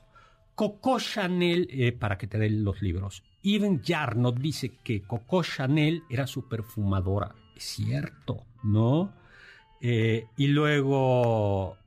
[0.60, 3.24] Coco Chanel, eh, para que te den los libros.
[3.44, 7.34] Even Jar nos dice que Coco Chanel era su perfumadora.
[7.56, 9.14] Es cierto, ¿no?
[9.80, 11.78] Eh, y luego...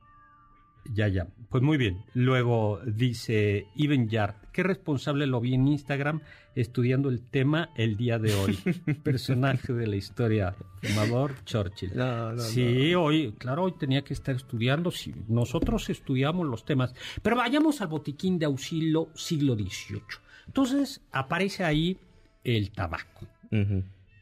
[0.91, 1.27] Ya, ya.
[1.49, 2.03] Pues muy bien.
[2.13, 6.21] Luego dice Even Yard, qué responsable lo vi en Instagram
[6.55, 8.57] estudiando el tema el día de hoy.
[9.03, 11.91] Personaje de la historia, fumador Churchill.
[11.95, 14.91] No, no, sí, hoy, claro, hoy tenía que estar estudiando.
[14.91, 16.93] Sí, nosotros estudiamos los temas.
[17.21, 20.01] Pero vayamos al botiquín de auxilio siglo XVIII.
[20.47, 21.97] Entonces aparece ahí
[22.43, 23.27] el tabaco.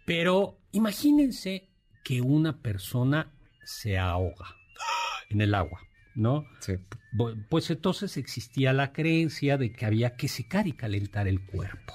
[0.05, 1.69] Pero imagínense
[2.03, 3.31] que una persona
[3.63, 4.55] se ahoga
[5.29, 5.79] en el agua,
[6.15, 6.45] ¿no?
[6.59, 6.73] Sí.
[7.49, 11.93] Pues entonces existía la creencia de que había que secar y calentar el cuerpo.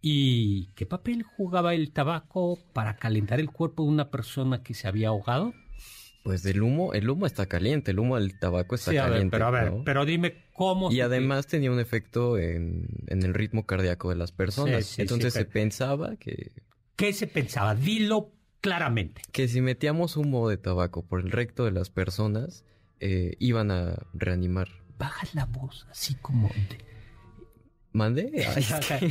[0.00, 4.88] ¿Y qué papel jugaba el tabaco para calentar el cuerpo de una persona que se
[4.88, 5.54] había ahogado?
[6.24, 9.12] Pues el humo, el humo está caliente, el humo del tabaco está Sí, a ver,
[9.12, 9.30] caliente.
[9.32, 9.82] pero a ver, ¿no?
[9.84, 10.90] pero dime cómo...
[10.90, 14.86] Y se- además tenía un efecto en, en el ritmo cardíaco de las personas.
[14.86, 16.52] Sí, sí, Entonces se pero- pensaba que,
[16.96, 17.74] ¿Qué se pensaba?
[17.74, 19.22] Dilo claramente.
[19.32, 22.64] que si metíamos humo de tabaco por el recto de las personas,
[23.02, 24.68] eh, iban a reanimar.
[24.98, 26.48] Bajas la voz, así como...
[26.48, 26.92] de-
[27.94, 28.46] ¿Mande?
[28.56, 28.64] Ay,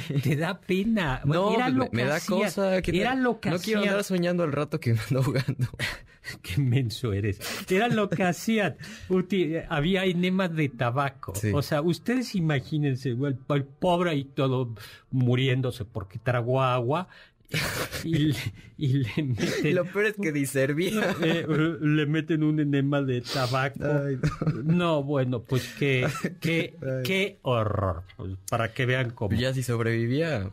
[0.10, 1.22] que- Te da pena.
[1.26, 2.82] No, era pues lo me, que da hacía- cosa.
[2.82, 3.24] ¿qué Era tal?
[3.24, 5.68] lo que no quiero hacía- andar soñando al rato que me ando ahogando.
[6.44, 7.40] Qué menso eres.
[7.70, 8.78] Era lo que hacían.
[9.10, 11.34] Uti- había enemas de tabaco.
[11.36, 11.52] Sí.
[11.54, 14.74] O sea, ustedes imagínense, el, el pobre ahí todo
[15.10, 17.08] muriéndose porque tragó agua
[18.04, 18.36] y, le-
[18.78, 19.76] y le meten...
[19.76, 21.16] Lo peor es que diservía.
[21.24, 21.46] eh,
[21.82, 23.80] le meten un enema de tabaco.
[23.84, 24.20] Ay,
[24.64, 25.04] no.
[25.04, 26.08] bueno, pues qué,
[26.40, 28.04] qué, qué horror.
[28.18, 29.36] Pues, para que vean cómo.
[29.38, 30.50] Ya si sobrevivía,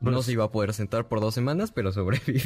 [0.00, 2.42] no Pues- se iba a poder sentar por dos semanas, pero sobrevivía.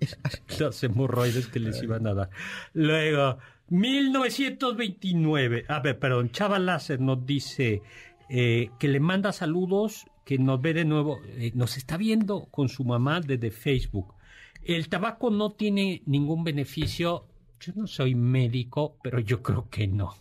[0.58, 2.30] los hemorroides que les iban a dar.
[2.72, 3.38] Luego,
[3.68, 5.64] 1929.
[5.68, 7.82] A ver, perdón, Chava Láser nos dice
[8.28, 12.68] eh, que le manda saludos, que nos ve de nuevo, eh, nos está viendo con
[12.68, 14.14] su mamá desde Facebook.
[14.62, 17.26] El tabaco no tiene ningún beneficio.
[17.60, 20.14] Yo no soy médico, pero yo creo que no.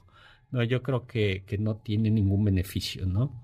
[0.51, 3.42] No, yo creo que, que no tiene ningún beneficio, ¿no?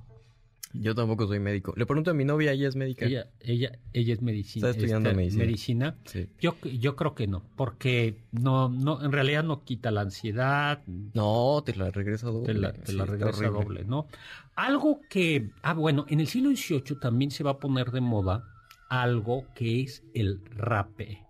[0.74, 1.74] Yo tampoco soy médico.
[1.76, 3.05] Le pregunto a mi novia, ella es médica.
[3.05, 4.67] Ella, ella, ella es medicina.
[4.67, 5.45] Está estudiando este, medicina.
[5.45, 5.95] medicina.
[6.05, 6.30] Sí.
[6.39, 11.63] Yo, yo creo que no, porque no, no, en realidad no quita la ansiedad, No,
[11.65, 12.53] te la regresa doble.
[12.53, 14.07] te la, te Sí, la está regresa doble, ¿no?
[14.55, 18.43] Algo que, ah, bueno, en el siglo XVIII también se va a poner de moda
[18.89, 21.24] algo que es el rape.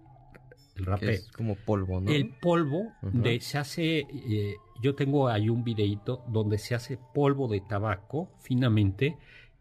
[0.76, 1.12] El rape.
[1.12, 2.10] es como polvo, ¿no?
[2.10, 7.48] El polvo de, se hace, eh, yo tengo ahí un videito donde se hace polvo
[7.48, 9.18] de tabaco finamente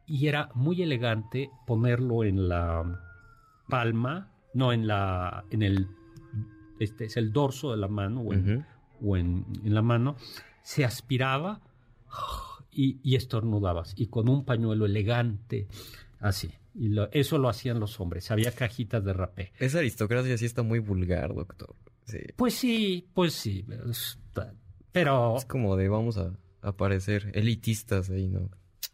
[0.06, 3.00] y era muy elegante ponerlo en la
[3.68, 5.88] palma, no en la, en el,
[6.78, 8.66] este es el dorso de la mano o en,
[9.02, 10.16] o en, en la mano,
[10.62, 11.60] se aspiraba
[12.70, 15.66] y, y estornudabas y con un pañuelo elegante,
[16.20, 16.50] así.
[16.74, 19.52] Y lo- eso lo hacían los hombres, había cajitas de rapé.
[19.58, 21.74] Esa aristocracia sí está muy vulgar, doctor.
[22.04, 22.18] Sí.
[22.36, 23.66] Pues sí, pues sí.
[24.98, 26.32] Pero Es como de vamos a,
[26.62, 28.50] a parecer elitistas ahí, ¿no?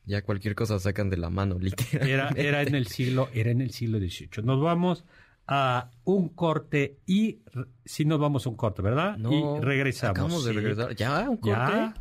[0.07, 2.09] Ya cualquier cosa sacan de la mano, literal.
[2.09, 4.43] era, era en el siglo, era en el siglo XVIII.
[4.45, 5.05] Nos vamos
[5.47, 9.17] a un corte y re- sí nos vamos a un corte, ¿verdad?
[9.17, 10.11] No, y regresamos.
[10.17, 10.57] Acabamos de sí.
[10.59, 10.95] regresar.
[10.95, 11.29] ¿Ya?
[11.29, 11.73] ¿Un corte?
[11.73, 11.95] Ya.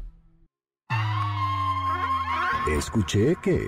[2.78, 3.60] Escuché que...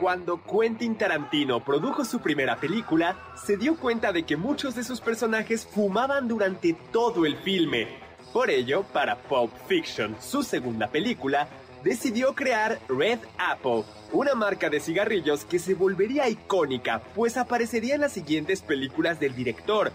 [0.00, 4.98] Cuando Quentin Tarantino produjo su primera película, se dio cuenta de que muchos de sus
[4.98, 7.86] personajes fumaban durante todo el filme.
[8.32, 11.48] Por ello, para Pulp Fiction, su segunda película,
[11.84, 18.00] decidió crear Red Apple, una marca de cigarrillos que se volvería icónica, pues aparecería en
[18.00, 19.92] las siguientes películas del director.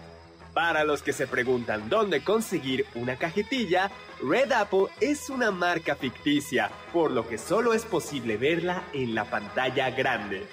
[0.56, 3.90] Para los que se preguntan dónde conseguir una cajetilla,
[4.26, 9.26] Red Apple es una marca ficticia, por lo que solo es posible verla en la
[9.26, 10.46] pantalla grande.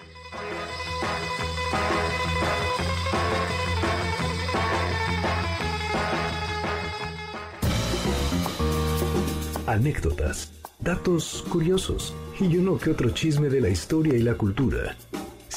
[9.66, 14.98] Anécdotas, datos curiosos y uno que otro chisme de la historia y la cultura.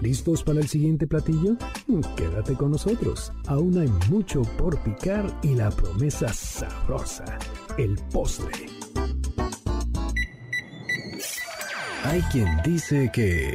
[0.00, 1.56] ¿Listos para el siguiente platillo?
[2.16, 3.32] Quédate con nosotros.
[3.48, 7.24] Aún hay mucho por picar y la promesa sabrosa,
[7.78, 8.66] el postre.
[12.04, 13.52] Hay quien dice que...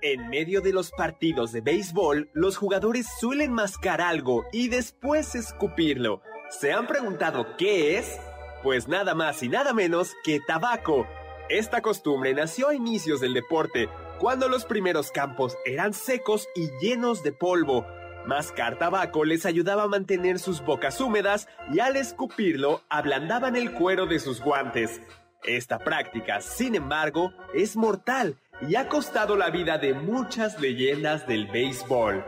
[0.00, 6.22] En medio de los partidos de béisbol, los jugadores suelen mascar algo y después escupirlo.
[6.48, 8.18] ¿Se han preguntado qué es?
[8.62, 11.06] Pues nada más y nada menos que tabaco.
[11.48, 13.88] Esta costumbre nació a inicios del deporte,
[14.18, 17.86] cuando los primeros campos eran secos y llenos de polvo.
[18.26, 24.06] Mascar tabaco les ayudaba a mantener sus bocas húmedas y al escupirlo ablandaban el cuero
[24.06, 25.00] de sus guantes.
[25.44, 28.34] Esta práctica, sin embargo, es mortal
[28.68, 32.24] y ha costado la vida de muchas leyendas del béisbol.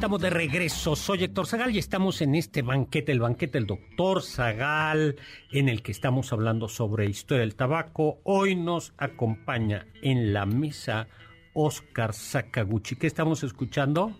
[0.00, 0.96] Estamos de regreso.
[0.96, 5.16] Soy Héctor Zagal y estamos en este banquete, el banquete del doctor Zagal,
[5.52, 8.18] en el que estamos hablando sobre historia del tabaco.
[8.24, 11.06] Hoy nos acompaña en la mesa
[11.52, 12.96] Oscar Sakaguchi.
[12.96, 14.16] ¿Qué estamos escuchando?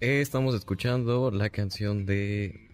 [0.00, 2.68] Eh, estamos escuchando la canción de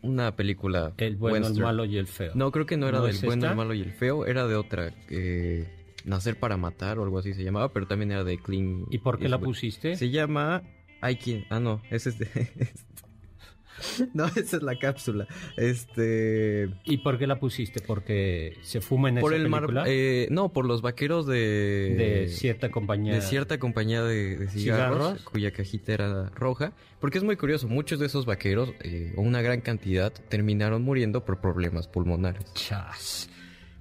[0.00, 0.94] una película.
[0.96, 2.32] El bueno, el malo y el feo.
[2.34, 3.50] No, creo que no era ¿No del es bueno, esta?
[3.50, 4.94] el malo y el feo, era de otra.
[5.10, 5.68] eh,
[6.06, 8.86] Nacer para matar o algo así se llamaba, pero también era de Clean.
[8.90, 9.96] ¿Y por qué la pusiste?
[9.96, 10.62] Se llama.
[11.04, 11.44] Hay quien.
[11.50, 12.28] Ah, no, ese es de.
[14.14, 15.26] no, esa es la cápsula.
[15.58, 16.70] Este.
[16.84, 17.80] ¿Y por qué la pusiste?
[17.86, 19.66] Porque se fuma en Por esa el mar.
[19.86, 21.94] eh, no, por los vaqueros de.
[22.24, 23.14] de cierta compañía.
[23.14, 25.22] de cierta compañía de, de cigarros, ¿Cigarros?
[25.24, 26.72] cuya cajita era roja.
[27.00, 31.24] Porque es muy curioso, muchos de esos vaqueros, eh, o una gran cantidad, terminaron muriendo
[31.24, 32.44] por problemas pulmonares.
[32.54, 33.28] Chas.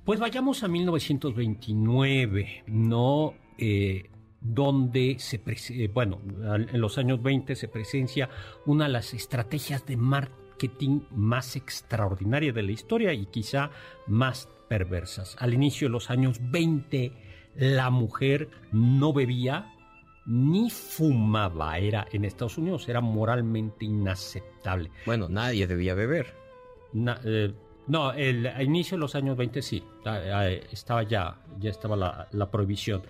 [0.04, 3.34] Pues vayamos a 1929, ¿no?
[3.58, 4.10] Eh,
[4.44, 6.20] donde se, eh, bueno,
[6.72, 8.30] en los años 20 se presencia
[8.66, 13.72] una de las estrategias de marketing más extraordinarias de la historia y quizá
[14.08, 15.36] más perversas.
[15.40, 17.12] Al inicio de los años 20,
[17.56, 19.70] la mujer no bebía
[20.26, 24.90] ni fumaba, era en Estados Unidos, era moralmente inaceptable.
[25.06, 26.34] Bueno, nadie debía beber.
[26.94, 27.54] Na- eh,
[27.88, 32.28] no, el, a inicio de los años 20 sí, ah, estaba ya, ya estaba la,
[32.32, 33.04] la prohibición.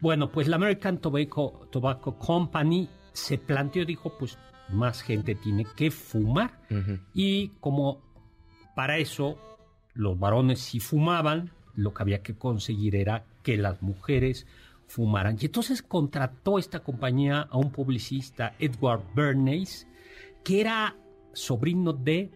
[0.00, 4.38] Bueno, pues la American Tobacco, Tobacco Company se planteó, dijo, pues
[4.68, 6.60] más gente tiene que fumar.
[7.14, 8.02] Y como
[8.74, 9.38] para eso
[9.94, 14.46] los varones sí fumaban, lo que había que conseguir era que las mujeres
[14.86, 15.36] fumaran.
[15.40, 19.86] Y entonces contrató esta compañía a un publicista, Edward Bernays,
[20.44, 20.96] que era
[21.32, 22.30] sobrino de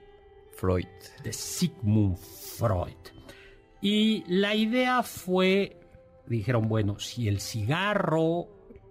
[0.56, 0.86] Freud.
[1.24, 2.96] de Sigmund Freud.
[3.80, 5.80] Y la idea fue,
[6.26, 8.48] dijeron, bueno, si el cigarro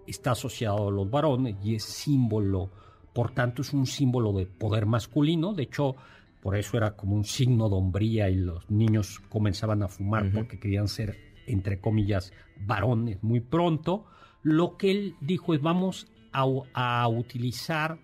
[0.07, 2.69] está asociado a los varones y es símbolo,
[3.13, 5.95] por tanto es un símbolo de poder masculino, de hecho,
[6.41, 10.59] por eso era como un signo de hombría y los niños comenzaban a fumar porque
[10.59, 14.05] querían ser, entre comillas, varones muy pronto,
[14.43, 17.99] lo que él dijo es vamos a, a utilizar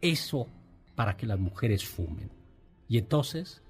[0.00, 0.48] eso
[0.96, 2.30] para que las mujeres fumen.
[2.88, 3.62] Y entonces,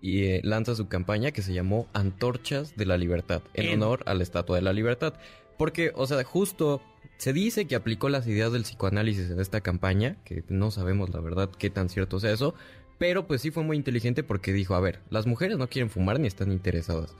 [0.00, 4.02] Y eh, lanza su campaña que se llamó Antorchas de la Libertad, en En- honor
[4.06, 5.14] a la Estatua de la Libertad.
[5.56, 6.80] Porque, o sea, justo
[7.16, 11.20] se dice que aplicó las ideas del psicoanálisis en esta campaña, que no sabemos la
[11.20, 12.54] verdad qué tan cierto sea eso,
[12.96, 16.20] pero pues sí fue muy inteligente porque dijo, a ver, las mujeres no quieren fumar
[16.20, 17.16] ni están interesadas.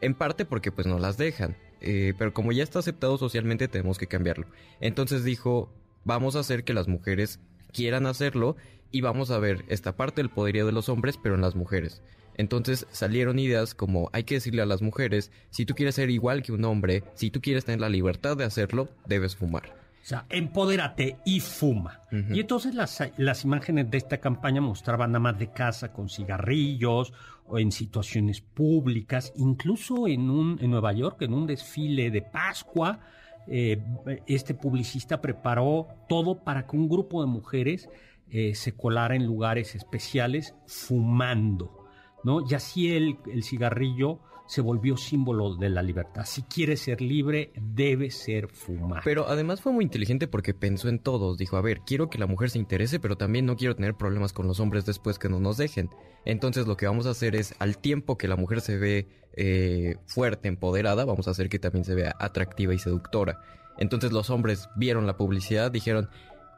[0.00, 3.98] En parte porque pues no las dejan, eh, pero como ya está aceptado socialmente tenemos
[3.98, 4.46] que cambiarlo.
[4.80, 5.72] Entonces dijo,
[6.04, 7.40] vamos a hacer que las mujeres
[7.72, 8.56] quieran hacerlo
[8.92, 12.02] y vamos a ver esta parte del poderío de los hombres, pero en las mujeres.
[12.36, 16.42] Entonces salieron ideas como hay que decirle a las mujeres, si tú quieres ser igual
[16.42, 19.82] que un hombre, si tú quieres tener la libertad de hacerlo, debes fumar.
[20.02, 22.00] O sea, empodérate y fuma.
[22.10, 27.12] Y entonces las, las, imágenes de esta campaña mostraban amas de casa con cigarrillos
[27.46, 32.98] o en situaciones públicas, incluso en, un, en Nueva York, en un desfile de Pascua.
[33.46, 33.80] Eh,
[34.26, 37.88] este publicista preparó todo para que un grupo de mujeres
[38.34, 41.84] eh, se colara en lugares especiales fumando,
[42.24, 42.40] ¿no?
[42.48, 46.24] Y así el, cigarrillo se volvió símbolo de la libertad.
[46.24, 49.02] Si quiere ser libre, debe ser fumar.
[49.04, 51.36] Pero además fue muy inteligente porque pensó en todos.
[51.36, 54.32] Dijo, a ver, quiero que la mujer se interese, pero también no quiero tener problemas
[54.32, 55.90] con los hombres después que no nos dejen.
[56.24, 59.96] Entonces lo que vamos a hacer es, al tiempo que la mujer se ve eh,
[60.06, 63.42] fuerte, empoderada, vamos a hacer que también se vea atractiva y seductora.
[63.78, 66.08] Entonces los hombres vieron la publicidad, dijeron,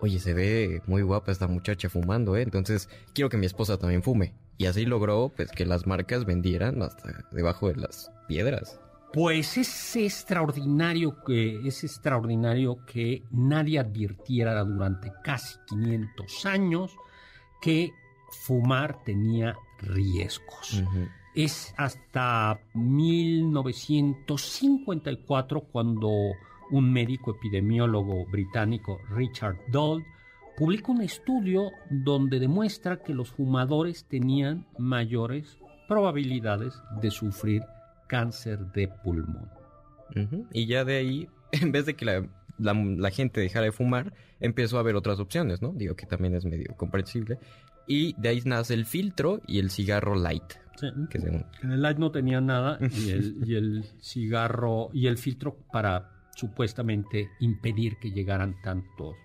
[0.05, 2.43] oye, se ve muy guapa esta muchacha fumando, ¿eh?
[2.43, 4.35] Entonces quiero que mi esposa también fume.
[4.59, 8.79] Y así logró pues que las marcas vendieran hasta debajo de las piedras.
[9.15, 16.95] Pues es extraordinario que es extraordinario que nadie advirtiera durante casi 500 años
[17.63, 17.93] que
[18.31, 20.83] fumar tenía riesgos.
[21.35, 26.11] Es hasta 1954 cuando
[26.71, 30.05] un médico epidemiólogo británico, Richard Dold,
[30.57, 35.59] publica un estudio donde demuestra que los fumadores tenían mayores
[35.89, 37.63] probabilidades de sufrir
[38.07, 39.51] cáncer de pulmón.
[40.53, 44.81] Y ya de ahí, en vez de que la, gente dejara de fumar, empezó a
[44.81, 45.73] haber otras opciones, ¿no?
[45.73, 47.39] Digo que también es medio comprensible.
[47.87, 50.55] Y de ahí nace el filtro y el cigarro light.
[50.77, 50.87] Sí.
[51.63, 56.14] En el light no tenía nada y el, y el cigarro y el filtro para
[56.35, 59.17] supuestamente impedir que llegaran tantos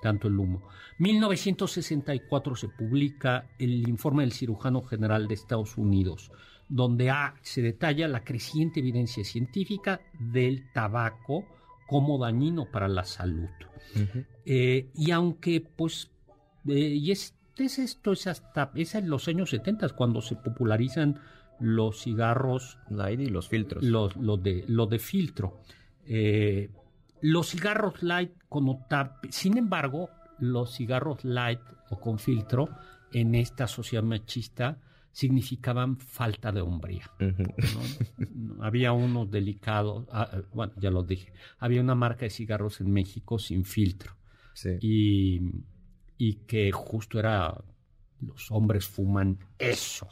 [0.00, 0.62] tanto el humo.
[0.98, 6.30] 1964 se publica el informe del cirujano general de Estados Unidos,
[6.68, 7.12] donde
[7.42, 11.44] se detalla la creciente evidencia científica del tabaco
[11.86, 13.48] como dañino para la salud.
[14.44, 16.10] Eh, y aunque, pues,
[16.68, 21.20] eh, y es, esto es hasta es en los años 70 cuando se popularizan
[21.58, 23.82] los cigarros light y los filtros.
[23.82, 25.60] Los, de, los de filtro.
[26.08, 26.70] Eh,
[27.20, 28.66] los cigarros light con
[29.30, 32.68] sin embargo, los cigarros light o con filtro
[33.12, 34.78] en esta sociedad machista
[35.12, 37.10] significaban falta de hombría.
[38.60, 42.90] había unos delicados, ah, ah, bueno, ya lo dije, había una marca de cigarros en
[42.90, 44.16] México sin filtro.
[44.80, 45.40] Y,
[46.16, 47.62] y, que justo era,
[48.20, 50.08] los hombres fuman eso.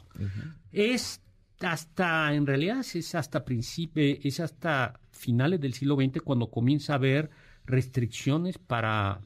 [0.71, 1.21] Es
[1.59, 6.95] hasta, en realidad es hasta principio, es hasta finales del siglo XX cuando comienza a
[6.97, 7.29] haber
[7.65, 9.21] restricciones para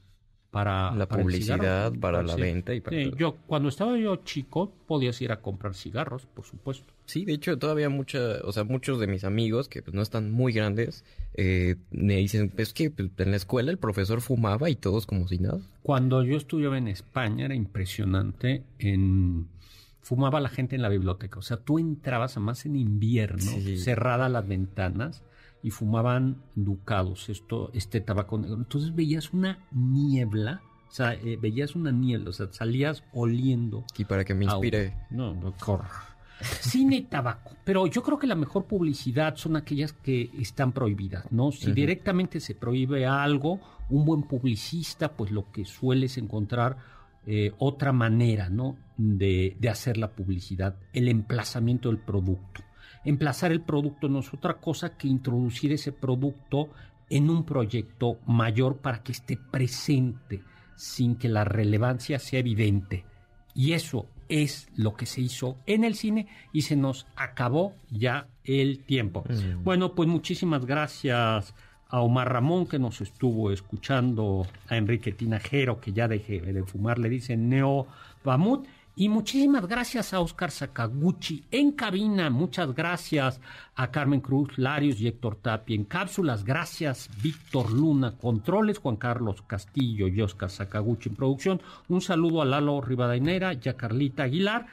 [0.50, 5.32] para la publicidad, para la venta y para yo cuando estaba yo chico podías ir
[5.32, 6.92] a comprar cigarros, por supuesto.
[7.06, 10.30] Sí, de hecho todavía mucha, o sea, muchos de mis amigos que pues, no están
[10.30, 14.76] muy grandes eh, me dicen, es que pues, en la escuela el profesor fumaba y
[14.76, 15.60] todos como si nada.
[15.82, 19.48] Cuando yo estudiaba en España era impresionante en
[20.02, 21.38] fumaba la gente en la biblioteca.
[21.38, 25.22] O sea, tú entrabas, además en invierno, cerradas las ventanas,
[25.62, 28.56] y fumaban ducados, esto, este tabaco negro.
[28.56, 33.84] Entonces veías una niebla, o sea, eh, veías una niebla, o sea, salías oliendo.
[33.96, 34.94] Y para que me inspire.
[35.10, 35.88] No, no, corre.
[36.60, 37.52] Cine y tabaco.
[37.64, 41.52] Pero yo creo que la mejor publicidad son aquellas que están prohibidas, ¿no?
[41.52, 43.60] Si directamente se prohíbe algo,
[43.90, 46.78] un buen publicista, pues lo que sueles encontrar
[47.24, 48.76] eh, otra manera ¿no?
[48.96, 52.62] de, hacer la publicidad, el emplazamiento del producto.
[53.04, 56.70] Emplazar el producto no es otra cosa que introducir ese producto
[57.10, 60.42] en un proyecto mayor para que esté presente
[60.76, 63.04] sin que la relevancia sea evidente.
[63.54, 68.28] Y eso es lo que se hizo en el cine y se nos acabó ya
[68.44, 69.24] el tiempo.
[69.28, 69.62] Mm.
[69.62, 71.54] Bueno, pues muchísimas gracias
[71.88, 76.98] a Omar Ramón que nos estuvo escuchando, a Enrique Tinajero que ya deje de fumar,
[76.98, 77.86] le dicen Neo
[78.24, 78.66] Bamut.
[78.94, 83.40] Y muchísimas gracias a Oscar Sakaguchi en cabina, muchas gracias
[83.74, 89.40] a Carmen Cruz, Larios y Héctor Tapia en cápsulas, gracias Víctor Luna, controles, Juan Carlos
[89.46, 91.62] Castillo y Oscar Sakaguchi en producción.
[91.88, 94.66] Un saludo a Lalo Rivadainera y a Carlita Aguilar.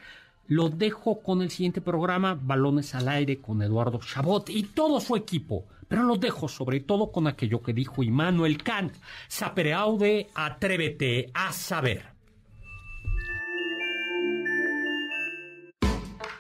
[0.48, 5.16] Los dejo con el siguiente programa, Balones al Aire con Eduardo Chabot y todo su
[5.16, 5.64] equipo.
[5.88, 8.96] Pero los dejo sobre todo con aquello que dijo Immanuel Kant,
[9.30, 12.19] sapere aude, atrévete a saber.